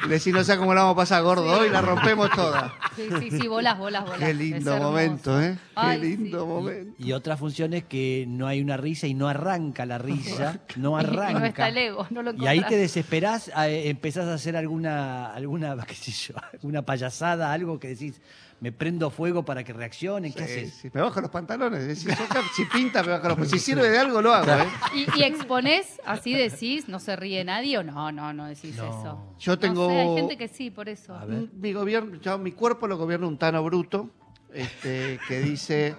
Decís, 0.07 0.33
no 0.33 0.43
sé 0.45 0.55
cómo 0.57 0.73
la 0.73 0.83
vamos 0.83 0.93
a 0.93 0.97
pasar, 0.97 1.23
gordo. 1.23 1.59
Hoy 1.59 1.69
la 1.69 1.81
rompemos 1.81 2.29
toda. 2.31 2.73
Sí, 2.95 3.09
sí, 3.19 3.31
sí, 3.41 3.47
bolas, 3.49 3.77
bolas, 3.77 4.05
bolas. 4.05 4.19
Qué 4.19 4.33
lindo 4.33 4.77
momento, 4.77 5.41
¿eh? 5.41 5.55
Qué 5.55 5.71
Ay, 5.75 5.99
lindo 6.01 6.63
sí. 6.69 6.86
Momento. 6.87 7.07
Y 7.07 7.13
otras 7.13 7.39
funciones 7.39 7.83
que 7.85 8.25
no 8.27 8.47
hay 8.47 8.61
una 8.61 8.77
risa 8.77 9.07
y 9.07 9.13
no 9.13 9.27
arranca 9.27 9.85
la 9.85 9.97
risa, 9.97 10.59
no 10.77 10.97
arranca. 10.97 11.31
Y 11.31 11.33
no 11.41 11.45
está 11.45 11.67
el 11.69 11.77
ego, 11.77 12.07
no 12.09 12.21
lo 12.23 12.33
Y 12.33 12.47
ahí 12.47 12.61
te 12.67 12.75
desesperás, 12.77 13.49
eh, 13.49 13.89
empezás 13.89 14.25
a 14.27 14.33
hacer 14.33 14.55
alguna, 14.57 15.33
alguna, 15.33 15.75
qué 15.87 15.95
sé 15.95 16.11
yo, 16.11 16.35
alguna 16.53 16.81
payasada, 16.83 17.51
algo 17.51 17.79
que 17.79 17.89
decís, 17.89 18.19
me 18.59 18.71
prendo 18.71 19.11
fuego 19.11 19.45
para 19.45 19.63
que 19.63 19.71
reaccionen, 19.71 20.33
¿qué 20.33 20.39
Sí, 20.47 20.53
haces? 20.59 20.73
sí. 20.81 20.89
Me 20.91 21.01
bajo 21.01 21.21
los 21.21 21.29
pantalones. 21.29 21.85
Decís, 21.85 22.09
"Acá, 22.19 22.41
si 22.55 22.65
pinta, 22.65 23.03
me 23.03 23.09
bajo 23.09 23.27
los 23.27 23.37
pantalones. 23.37 23.51
Si 23.51 23.59
sirve 23.59 23.87
de 23.87 23.99
algo, 23.99 24.19
lo 24.19 24.33
hago, 24.33 24.51
¿eh? 24.51 24.67
¿Y, 24.95 25.19
y 25.19 25.23
exponés, 25.25 26.01
así 26.03 26.33
decís, 26.33 26.89
no 26.89 26.99
se 26.99 27.15
ríe 27.15 27.43
nadie 27.43 27.77
o 27.77 27.83
no? 27.83 28.11
No, 28.11 28.33
no 28.33 28.45
decís 28.47 28.75
No. 28.75 28.85
eso. 28.85 29.35
Yo 29.37 29.51
No 29.51 29.59
tengo- 29.59 29.89
sé, 29.89 29.95
hay 29.99 30.15
gente 30.15 30.37
que 30.37 30.47
sí, 30.47 30.71
por 30.71 30.89
eso. 30.89 31.13
A 31.13 31.25
ver. 31.25 31.49
Mi 31.53 31.71
gobierno, 31.71 32.15
yo, 32.19 32.39
mi 32.39 32.51
cuerpo 32.51 32.87
lo 32.87 32.97
gobierna 32.97 33.27
un 33.27 33.37
tano 33.37 33.63
bruto, 33.63 34.09
este, 34.51 35.19
que 35.27 35.39
dice, 35.39 35.95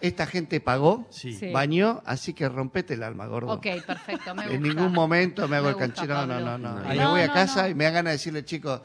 esta 0.00 0.26
gente 0.26 0.60
pagó, 0.60 1.06
Sí. 1.10 1.38
Bañó, 1.52 2.02
así 2.06 2.32
que 2.34 2.48
rompete 2.48 2.94
el 2.94 3.02
alma, 3.02 3.26
gordo. 3.26 3.52
Ok, 3.52 3.66
perfecto, 3.86 4.34
me 4.34 4.42
gusta. 4.44 4.54
En 4.54 4.62
ningún 4.62 4.92
momento 4.92 5.48
me 5.48 5.56
hago 5.56 5.64
Me 5.66 5.70
el 5.70 5.74
gusta, 5.76 5.92
canchero, 5.94 6.14
no, 6.26 6.26
no, 6.26 6.44
Pablo. 6.46 6.58
no. 6.58 6.80
No. 6.82 6.94
Y 6.94 6.98
me 6.98 7.06
voy 7.06 7.20
a 7.22 7.32
casa 7.32 7.62
no. 7.62 7.68
y 7.68 7.74
me 7.74 7.84
dan 7.84 7.94
ganas 7.94 8.10
de 8.10 8.16
decirle, 8.18 8.44
chicos, 8.44 8.80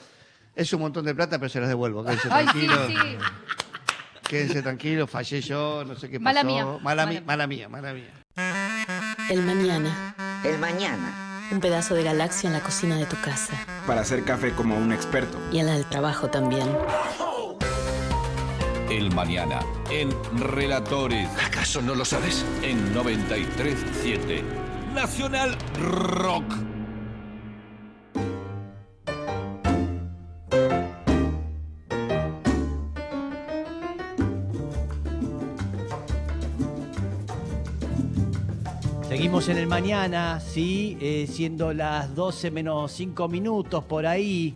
es 0.56 0.72
un 0.74 0.82
montón 0.82 1.06
de 1.06 1.14
plata, 1.16 1.38
pero 1.40 1.50
se 1.50 1.60
los 1.60 1.68
devuelvo. 1.70 2.04
Quédense 2.06 2.28
Ay, 2.32 2.46
sí, 2.48 2.52
tranquilos, 2.68 2.88
sí. 2.88 3.18
quédense 4.28 4.62
tranquilos, 4.62 5.10
fallé 5.10 5.42
yo, 5.42 5.84
no 5.86 5.96
sé 5.96 6.10
qué 6.10 6.20
pasó. 6.20 6.24
Mala 6.24 6.44
mía. 6.44 6.66
Mala, 6.66 6.80
Mala 6.82 7.06
mía. 7.08 7.22
mala 7.26 7.48
mía, 7.48 7.70
mala 7.70 7.94
mía. 7.94 8.14
El 9.30 9.44
mañana. 9.44 10.16
El 10.44 10.58
mañana. 10.60 11.20
Un 11.52 11.60
pedazo 11.60 11.94
de 11.94 12.04
galaxia 12.04 12.48
en 12.48 12.54
la 12.54 12.62
cocina 12.62 12.96
de 12.98 13.06
tu 13.06 13.16
casa. 13.22 13.54
para 13.86 14.02
hacer 14.02 14.24
café 14.24 14.52
como 14.54 14.76
un 14.78 14.92
experto. 14.92 15.38
Y 15.52 15.60
en 15.60 15.68
la 15.68 15.74
del 15.74 15.86
trabajo 15.86 16.30
también. 16.30 16.68
El 18.94 19.12
mañana 19.16 19.60
en 19.90 20.12
Relatores 20.38 21.28
¿Acaso 21.44 21.82
no 21.82 21.96
lo 21.96 22.06
sabes? 22.06 22.46
en 22.62 22.94
937 22.94 24.44
Nacional 24.94 25.58
Rock. 25.80 26.44
Seguimos 39.10 39.50
en 39.50 39.58
el 39.58 39.66
mañana, 39.66 40.40
sí, 40.40 41.00
eh, 41.02 41.28
siendo 41.28 41.74
las 41.74 42.14
12 42.14 42.52
menos 42.52 42.92
5 42.92 43.28
minutos 43.28 43.84
por 43.86 44.06
ahí. 44.06 44.54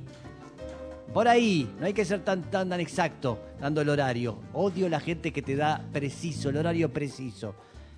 Por 1.17 1.27
ahí, 1.27 1.67
no 1.79 1.87
hay 1.87 1.93
que 1.93 2.05
ser 2.05 2.23
tan, 2.23 2.43
tan, 2.43 2.69
tan 2.69 2.79
exacto 2.79 3.39
dando 3.59 3.81
el 3.81 3.89
horario. 3.89 4.37
Odio 4.53 4.87
la 4.87 4.99
gente 4.99 5.33
que 5.33 5.41
te 5.41 5.55
da 5.55 5.83
preciso, 5.91 6.49
el 6.49 6.57
horario 6.57 6.93
preciso. 6.93 7.55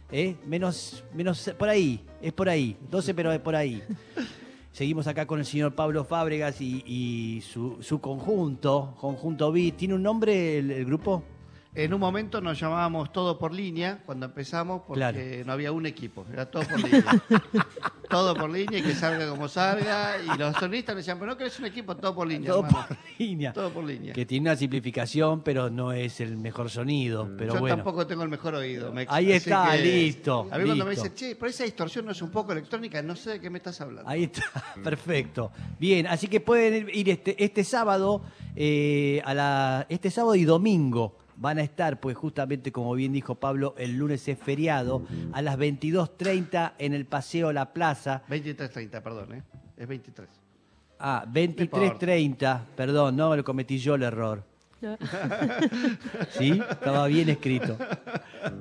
¿Eh? 0.10 0.38
Menos, 0.48 1.04
menos, 1.14 1.54
por 1.60 1.68
ahí, 1.68 2.02
es 2.22 2.32
por 2.32 2.48
ahí, 2.48 2.78
12 2.90 3.14
pero 3.14 3.34
es 3.34 3.42
por 3.42 3.58
ahí. 3.58 3.84
Seguimos 4.72 5.06
acá 5.06 5.28
con 5.28 5.38
el 5.38 5.46
señor 5.46 5.76
Pablo 5.76 6.06
Fábregas 6.06 6.62
y, 6.62 6.82
y 6.86 7.42
su, 7.42 7.80
su 7.82 8.00
conjunto, 8.00 8.96
Conjunto 8.98 9.52
Beat. 9.52 9.76
¿Tiene 9.76 9.96
un 9.96 10.04
nombre 10.04 10.60
el, 10.60 10.72
el 10.72 10.86
grupo? 10.86 11.22
En 11.76 11.94
un 11.94 12.00
momento 12.00 12.42
nos 12.42 12.60
llamábamos 12.60 13.14
todo 13.14 13.38
por 13.38 13.54
línea 13.54 14.02
cuando 14.04 14.26
empezamos 14.26 14.82
porque 14.88 15.00
Claro. 15.00 15.20
no 15.46 15.54
había 15.54 15.72
un 15.72 15.86
equipo, 15.86 16.26
era 16.34 16.50
todo 16.50 16.64
por 16.64 16.84
línea. 16.84 17.04
todo 18.10 18.36
por 18.36 18.50
línea 18.50 18.80
y 18.80 18.82
que 18.82 18.96
salga 18.96 19.30
como 19.30 19.48
salga. 19.48 20.16
Y 20.20 20.38
los 20.38 20.56
sonistas 20.58 20.96
me 20.96 21.02
decían, 21.02 21.20
pero 21.20 21.32
no 21.32 21.38
querés 21.38 21.60
un 21.60 21.66
equipo, 21.66 21.96
todo 21.96 22.16
por 22.16 22.28
línea. 22.28 22.50
Todo 22.50 22.66
hermano. 22.66 22.88
por 22.88 22.98
línea. 23.20 23.54
Todo 23.54 23.70
por 23.72 23.84
línea. 23.84 24.14
Que 24.14 24.26
tiene 24.26 24.50
una 24.50 24.56
simplificación, 24.56 25.42
pero 25.42 25.70
no 25.70 25.92
es 25.94 26.20
el 26.22 26.38
mejor 26.38 26.72
sonido. 26.72 27.30
Pero 27.38 27.54
Yo 27.54 27.60
bueno. 27.60 27.76
tampoco 27.76 28.08
tengo 28.08 28.24
el 28.24 28.30
mejor 28.30 28.56
oído. 28.56 28.92
Mex, 28.92 29.12
Ahí 29.12 29.32
está, 29.32 29.72
que- 29.74 29.84
listo, 29.84 30.48
A 30.52 30.58
mí 30.58 30.66
cuando 30.66 30.86
me 30.86 30.92
dicen, 30.92 31.14
che, 31.14 31.36
pero 31.36 31.52
esa 31.52 31.66
distorsión 31.66 32.04
no 32.06 32.14
es 32.14 32.22
un 32.24 32.32
poco 32.32 32.52
electrónica, 32.52 33.02
no 33.04 33.16
sé 33.16 33.30
de 33.34 33.40
qué 33.42 33.50
me 33.52 33.60
estás 33.60 33.80
hablando. 33.80 34.10
Ahí 34.10 34.24
está, 34.24 34.44
perfecto. 34.84 35.52
Bien, 35.80 36.08
así 36.08 36.28
que 36.28 36.40
pueden 36.42 36.90
ir 36.92 37.10
este, 37.12 37.42
este 37.44 37.64
sábado, 37.64 38.24
eh, 38.56 39.22
a 39.24 39.36
la, 39.36 39.86
este 39.88 40.10
sábado 40.10 40.34
y 40.34 40.46
domingo 40.46 41.16
van 41.40 41.58
a 41.58 41.62
estar, 41.64 42.00
pues 42.00 42.18
justamente 42.18 42.72
como 42.72 42.94
bien 42.94 43.14
dijo 43.14 43.36
Pablo, 43.36 43.74
el 43.78 43.98
lunes 43.98 44.28
es 44.28 44.38
feriado, 44.38 45.04
a 45.32 45.42
las 45.42 45.58
22.30 45.58 46.74
en 46.78 46.94
el 46.94 47.06
Paseo 47.06 47.52
La 47.54 47.74
Plaza. 47.74 48.24
23.30, 48.30 49.02
perdón, 49.02 49.34
¿eh? 49.34 49.44
Es 49.78 49.88
23. 49.88 50.28
Ah, 51.00 51.26
23.30, 51.32 52.62
perdón, 52.76 53.16
no, 53.16 53.36
lo 53.36 53.44
cometí 53.44 53.78
yo 53.78 53.96
el 53.96 54.04
error. 54.04 54.44
¿Sí? 56.38 56.62
Estaba 56.70 57.08
bien 57.08 57.30
escrito. 57.30 57.78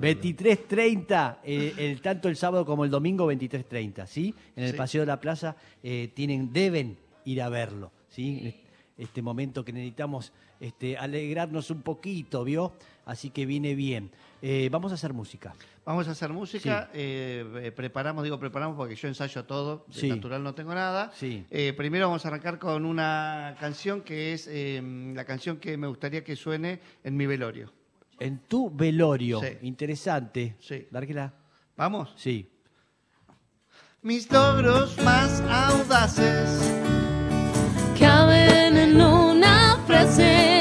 23.30, 0.01 1.37
eh, 1.45 1.75
el, 1.79 2.01
tanto 2.01 2.29
el 2.29 2.37
sábado 2.37 2.65
como 2.65 2.85
el 2.85 2.91
domingo 2.91 3.31
23.30, 3.33 4.07
¿sí? 4.07 4.35
En 4.57 4.65
el 4.65 4.71
Sí. 4.73 4.77
Paseo 4.77 5.01
de 5.03 5.07
la 5.07 5.21
Plaza 5.21 5.57
eh, 5.83 6.11
tienen, 6.15 6.53
deben 6.53 6.97
ir 7.25 7.43
a 7.43 7.49
verlo, 7.49 7.91
¿sí? 8.09 8.55
Este 8.99 9.23
momento 9.23 9.65
que 9.65 9.73
necesitamos 9.73 10.33
este, 10.61 10.99
alegrarnos 10.99 11.71
un 11.71 11.83
poquito, 11.83 12.43
¿vio? 12.45 12.73
Así 13.07 13.31
que 13.31 13.47
viene 13.47 13.75
bien. 13.75 14.11
Eh, 14.43 14.69
vamos 14.71 14.91
a 14.93 14.97
hacer 14.97 15.13
música. 15.15 15.55
Vamos 15.85 16.07
a 16.09 16.11
hacer 16.11 16.33
música, 16.33 16.91
eh, 16.93 17.45
eh, 17.63 17.73
preparamos, 17.73 18.23
digo 18.25 18.39
preparamos 18.39 18.77
porque 18.77 18.95
yo 18.95 19.09
ensayo 19.09 19.45
todo, 19.45 19.87
de 19.89 19.95
Sí. 20.01 20.09
natural 20.09 20.43
no 20.43 20.55
tengo 20.55 20.75
nada. 20.75 21.11
Sí. 21.15 21.47
Eh, 21.51 21.73
primero 21.75 22.09
vamos 22.09 22.25
a 22.25 22.29
arrancar 22.29 22.59
con 22.59 22.85
una 22.85 23.57
canción 23.59 24.03
que 24.03 24.35
es 24.35 24.49
la 25.15 25.25
canción 25.25 25.57
que 25.59 25.77
me 25.79 25.87
gustaría 25.87 26.23
que 26.23 26.37
suene 26.37 26.81
en 27.05 27.17
mi 27.17 27.25
velorio. 27.27 27.73
En 28.21 28.41
tu 28.41 28.69
velorio, 28.71 29.41
Sí. 29.41 29.47
interesante. 29.63 30.57
Sí. 30.61 30.87
Dárquela. 30.91 31.33
¿Vamos? 31.77 32.13
Sí. 32.17 32.51
Mis 34.03 34.31
logros 34.31 34.97
más 35.03 35.41
audaces 35.41 36.61
una 40.05 40.58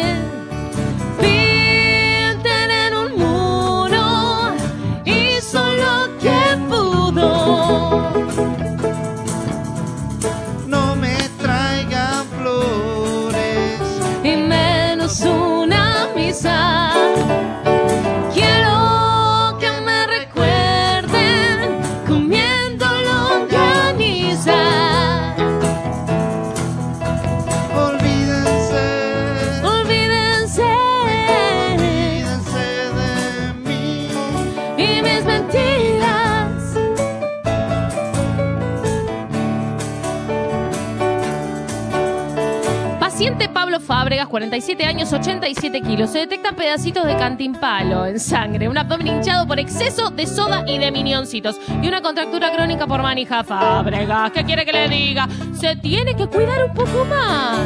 Pablo 43.78 43.86
Fábregas, 43.86 44.28
47 44.28 44.86
años, 44.86 45.14
87 45.14 45.82
kilos. 45.82 46.10
Se 46.10 46.20
detectan 46.20 46.56
pedacitos 46.56 47.06
de 47.06 47.16
cantimpalo 47.16 48.06
en 48.06 48.20
sangre, 48.20 48.68
un 48.68 48.78
abdomen 48.78 49.08
hinchado 49.08 49.46
por 49.46 49.60
exceso 49.60 50.10
de 50.10 50.26
soda 50.26 50.64
y 50.68 50.80
de 50.80 50.92
minioncitos 50.92 51.60
y 51.82 51.88
una 51.88 52.02
contractura 52.02 52.52
crónica 52.52 52.88
por 52.88 53.02
manija 53.02 53.44
Fábregas. 53.44 54.32
¿Qué 54.32 54.44
quiere 54.46 54.66
que 54.66 54.72
le 54.72 54.90
diga? 54.90 55.28
Se 55.54 55.76
tiene 55.76 56.16
que 56.16 56.28
cuidar 56.28 56.66
un 56.66 56.74
poco 56.74 57.06
más. 57.06 57.60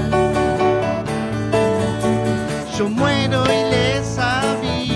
Yo 2.78 2.90
muero 2.90 3.44
y 3.46 3.72
les 3.72 4.18
aviso. 4.18 4.91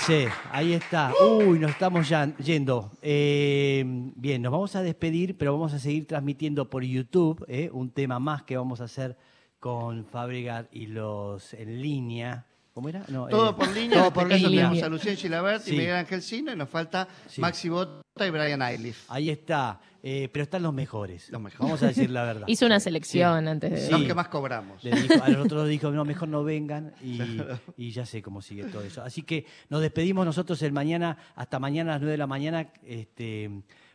Olvídense, 0.00 0.32
ahí 0.50 0.72
está. 0.72 1.12
Uy, 1.22 1.58
nos 1.58 1.72
estamos 1.72 2.08
ya 2.08 2.34
yendo. 2.36 2.90
Eh, 3.02 3.84
bien, 4.16 4.40
nos 4.40 4.50
vamos 4.50 4.74
a 4.74 4.82
despedir, 4.82 5.36
pero 5.36 5.52
vamos 5.52 5.74
a 5.74 5.78
seguir 5.78 6.06
transmitiendo 6.06 6.70
por 6.70 6.82
YouTube 6.82 7.44
eh, 7.48 7.68
un 7.72 7.90
tema 7.90 8.18
más 8.18 8.42
que 8.44 8.56
vamos 8.56 8.80
a 8.80 8.84
hacer 8.84 9.18
con 9.58 10.06
Fábregas 10.06 10.68
y 10.72 10.86
los 10.86 11.52
en 11.52 11.82
línea. 11.82 12.46
¿Cómo 12.80 12.88
era? 12.88 13.04
No, 13.08 13.28
Todo 13.28 13.50
eh, 13.50 13.54
por 13.58 13.68
línea. 13.76 13.98
Todo 13.98 14.06
en 14.08 14.12
por 14.14 14.22
este 14.32 14.48
línea. 14.48 14.64
tenemos 14.70 14.82
a 14.82 14.88
Lucien 14.88 15.16
Gilabert 15.18 15.62
Sí. 15.62 15.74
y 15.74 15.78
Miguel 15.78 15.96
Ángel 15.96 16.22
Sino 16.22 16.50
y 16.50 16.56
nos 16.56 16.70
falta 16.70 17.06
Sí. 17.26 17.38
Maxi 17.42 17.68
Bota 17.68 18.26
y 18.26 18.30
Brian 18.30 18.62
Eilish. 18.62 19.04
Ahí 19.08 19.28
está. 19.28 19.78
Eh, 20.02 20.30
pero 20.32 20.44
están 20.44 20.62
los 20.62 20.72
mejores. 20.72 21.28
Los 21.28 21.42
mejores. 21.42 21.60
Vamos 21.60 21.82
a 21.82 21.88
decir 21.88 22.08
la 22.08 22.24
verdad. 22.24 22.44
Hizo 22.48 22.64
una 22.64 22.80
selección 22.80 23.46
antes 23.48 23.70
de. 23.70 23.76
Sí. 23.82 23.90
Los 23.90 24.04
que 24.04 24.14
más 24.14 24.28
cobramos. 24.28 24.82
Le 24.82 24.92
dijo, 24.92 25.22
a 25.22 25.28
los 25.28 25.44
otros 25.44 25.68
dijo, 25.68 25.90
no, 25.90 26.06
mejor 26.06 26.28
no 26.30 26.42
vengan 26.42 26.94
y, 27.04 27.20
y 27.76 27.90
ya 27.90 28.06
sé 28.06 28.22
cómo 28.22 28.40
sigue 28.40 28.64
todo 28.64 28.80
eso. 28.82 29.02
Así 29.02 29.24
que 29.24 29.44
nos 29.68 29.82
despedimos 29.82 30.24
nosotros 30.24 30.62
el 30.62 30.72
mañana, 30.72 31.18
hasta 31.36 31.58
mañana 31.58 31.90
a 31.90 31.94
las 31.96 32.00
9 32.00 32.12
de 32.12 32.16
la 32.18 32.26
mañana. 32.26 32.72
Este, 32.82 33.50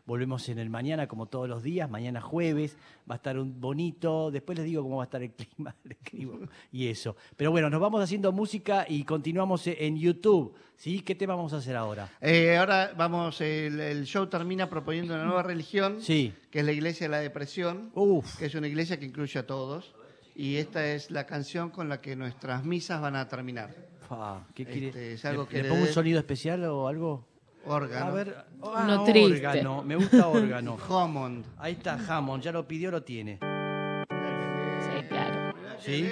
volvemos 0.05 0.47
en 0.49 0.59
el 0.59 0.69
mañana 0.69 1.07
como 1.07 1.25
todos 1.25 1.49
los 1.49 1.63
días, 1.63 1.89
mañana 1.89 2.21
jueves, 2.21 2.77
va 3.09 3.15
a 3.15 3.17
estar 3.17 3.37
un 3.39 3.59
bonito, 3.59 4.29
después 4.31 4.57
les 4.57 4.65
digo 4.67 4.83
cómo 4.83 4.97
va 4.97 5.03
a 5.03 5.05
estar 5.05 5.21
el 5.23 5.31
clima, 5.33 5.75
le 5.83 5.93
escribo 5.95 6.39
y 6.71 6.87
eso. 6.87 7.15
Pero 7.35 7.51
bueno, 7.51 7.69
nos 7.69 7.81
vamos 7.81 8.01
haciendo 8.03 8.31
música 8.31 8.85
y 8.87 9.03
continuamos 9.03 9.65
en 9.67 9.97
YouTube. 9.97 10.53
¿sí? 10.75 10.99
¿Qué 11.01 11.15
tema 11.15 11.35
vamos 11.35 11.53
a 11.53 11.57
hacer 11.57 11.75
ahora? 11.75 12.09
Eh, 12.21 12.55
ahora 12.57 12.93
vamos, 12.95 13.41
el, 13.41 13.79
el 13.79 14.05
show 14.05 14.27
termina 14.27 14.69
proponiendo 14.69 15.13
una 15.15 15.25
nueva 15.25 15.43
religión, 15.43 16.01
Sí. 16.01 16.33
que 16.51 16.59
es 16.59 16.65
la 16.65 16.71
Iglesia 16.71 17.05
de 17.07 17.11
la 17.11 17.19
Depresión, 17.19 17.91
Uf, 17.95 18.37
que 18.37 18.45
es 18.45 18.55
una 18.55 18.67
iglesia 18.67 18.99
que 18.99 19.05
incluye 19.05 19.39
a 19.39 19.47
todos. 19.47 19.93
Y 20.37 20.57
esta 20.57 20.85
es 20.91 21.11
la 21.11 21.25
canción 21.25 21.69
con 21.69 21.87
la 21.87 22.01
que 22.01 22.15
nuestras 22.17 22.65
misas 22.65 22.99
van 23.01 23.15
a 23.15 23.27
terminar. 23.29 23.73
fa, 24.07 24.45
¿qué 24.53 24.65
quiere? 24.65 24.87
Este, 24.89 25.13
es 25.13 25.23
algo 25.25 25.43
¿Le, 25.43 25.47
que 25.49 25.57
le 25.57 25.63
le 25.63 25.69
pongo 25.69 25.83
un 25.83 25.87
sonido 25.93 26.19
especial 26.19 26.63
o 26.65 26.87
algo? 26.89 27.25
Órgano. 27.65 28.05
A 28.05 28.11
ver, 28.11 28.45
ah, 28.63 29.03
triste. 29.05 29.47
órgano, 29.47 29.83
me 29.83 29.95
gusta 29.95 30.27
órgano. 30.27 30.77
Hammond. 30.89 31.45
Ahí 31.57 31.73
está 31.73 31.97
Hammond, 32.07 32.43
ya 32.43 32.51
lo 32.51 32.67
pidió, 32.67 32.91
lo 32.91 33.03
tiene. 33.03 33.39
Sí, 33.39 35.07
claro. 35.07 35.53
¿Sí? 35.79 36.09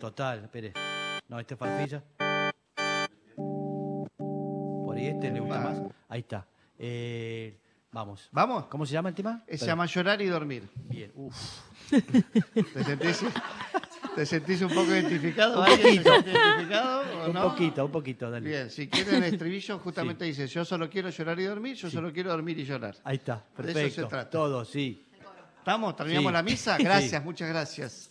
Total, 0.00 0.44
espere. 0.44 0.72
No, 1.28 1.38
este 1.40 1.54
es 1.54 1.60
farfilla. 1.60 2.02
Por 4.16 4.96
ahí 4.96 5.06
este 5.06 5.30
le 5.30 5.40
gusta 5.40 5.60
más. 5.60 5.82
Ahí 6.08 6.20
está. 6.20 6.46
Eh, 6.78 7.58
Vamos. 7.94 8.28
¿Vamos? 8.32 8.66
¿Cómo 8.66 8.84
se 8.84 8.92
llama 8.92 9.10
el 9.10 9.14
tema? 9.14 9.44
Se 9.48 9.64
llama 9.64 9.86
Llorar 9.86 10.20
y 10.20 10.26
Dormir. 10.26 10.68
Bien. 10.88 11.12
Uf. 11.14 11.60
¿Te 11.90 12.82
sentís, 12.82 13.22
te 14.14 14.26
sentís 14.26 14.60
un 14.62 14.68
poco 14.68 14.86
identificado? 14.90 15.60
Un 15.60 15.66
¿Alguien 15.66 16.02
se 16.02 16.10
poquito. 16.10 16.12
siente 16.12 16.30
identificado 16.30 17.00
o 17.00 17.26
Un 17.26 17.32
poquito, 17.50 17.84
un 17.86 17.90
poquito, 17.92 18.30
dale. 18.30 18.48
Bien, 18.48 18.70
si 18.70 18.88
quieren 18.88 19.16
el 19.22 19.24
estribillo, 19.32 19.78
justamente 19.78 20.24
dice, 20.24 20.46
yo 20.46 20.64
solo 20.64 20.88
quiero 20.88 21.10
llorar 21.10 21.38
y 21.40 21.44
dormir, 21.44 21.76
yo 21.76 21.90
solo 21.90 22.12
quiero 22.12 22.30
dormir 22.30 22.58
y 22.58 22.64
llorar. 22.64 22.96
Ahí 23.04 23.16
está, 23.16 23.44
De 23.56 23.62
eso 23.62 23.72
se 23.72 23.74
perfecto. 23.82 24.08
trata. 24.08 24.30
Todo, 24.30 24.64
sí. 24.64 25.04
¿Estamos? 25.58 25.96
¿Terminamos 25.96 26.30
Sí. 26.30 26.32
la 26.34 26.42
misa? 26.42 26.76
Sí. 26.76 26.84
Gracias, 26.84 27.24
muchas 27.24 27.48
gracias. 27.48 28.10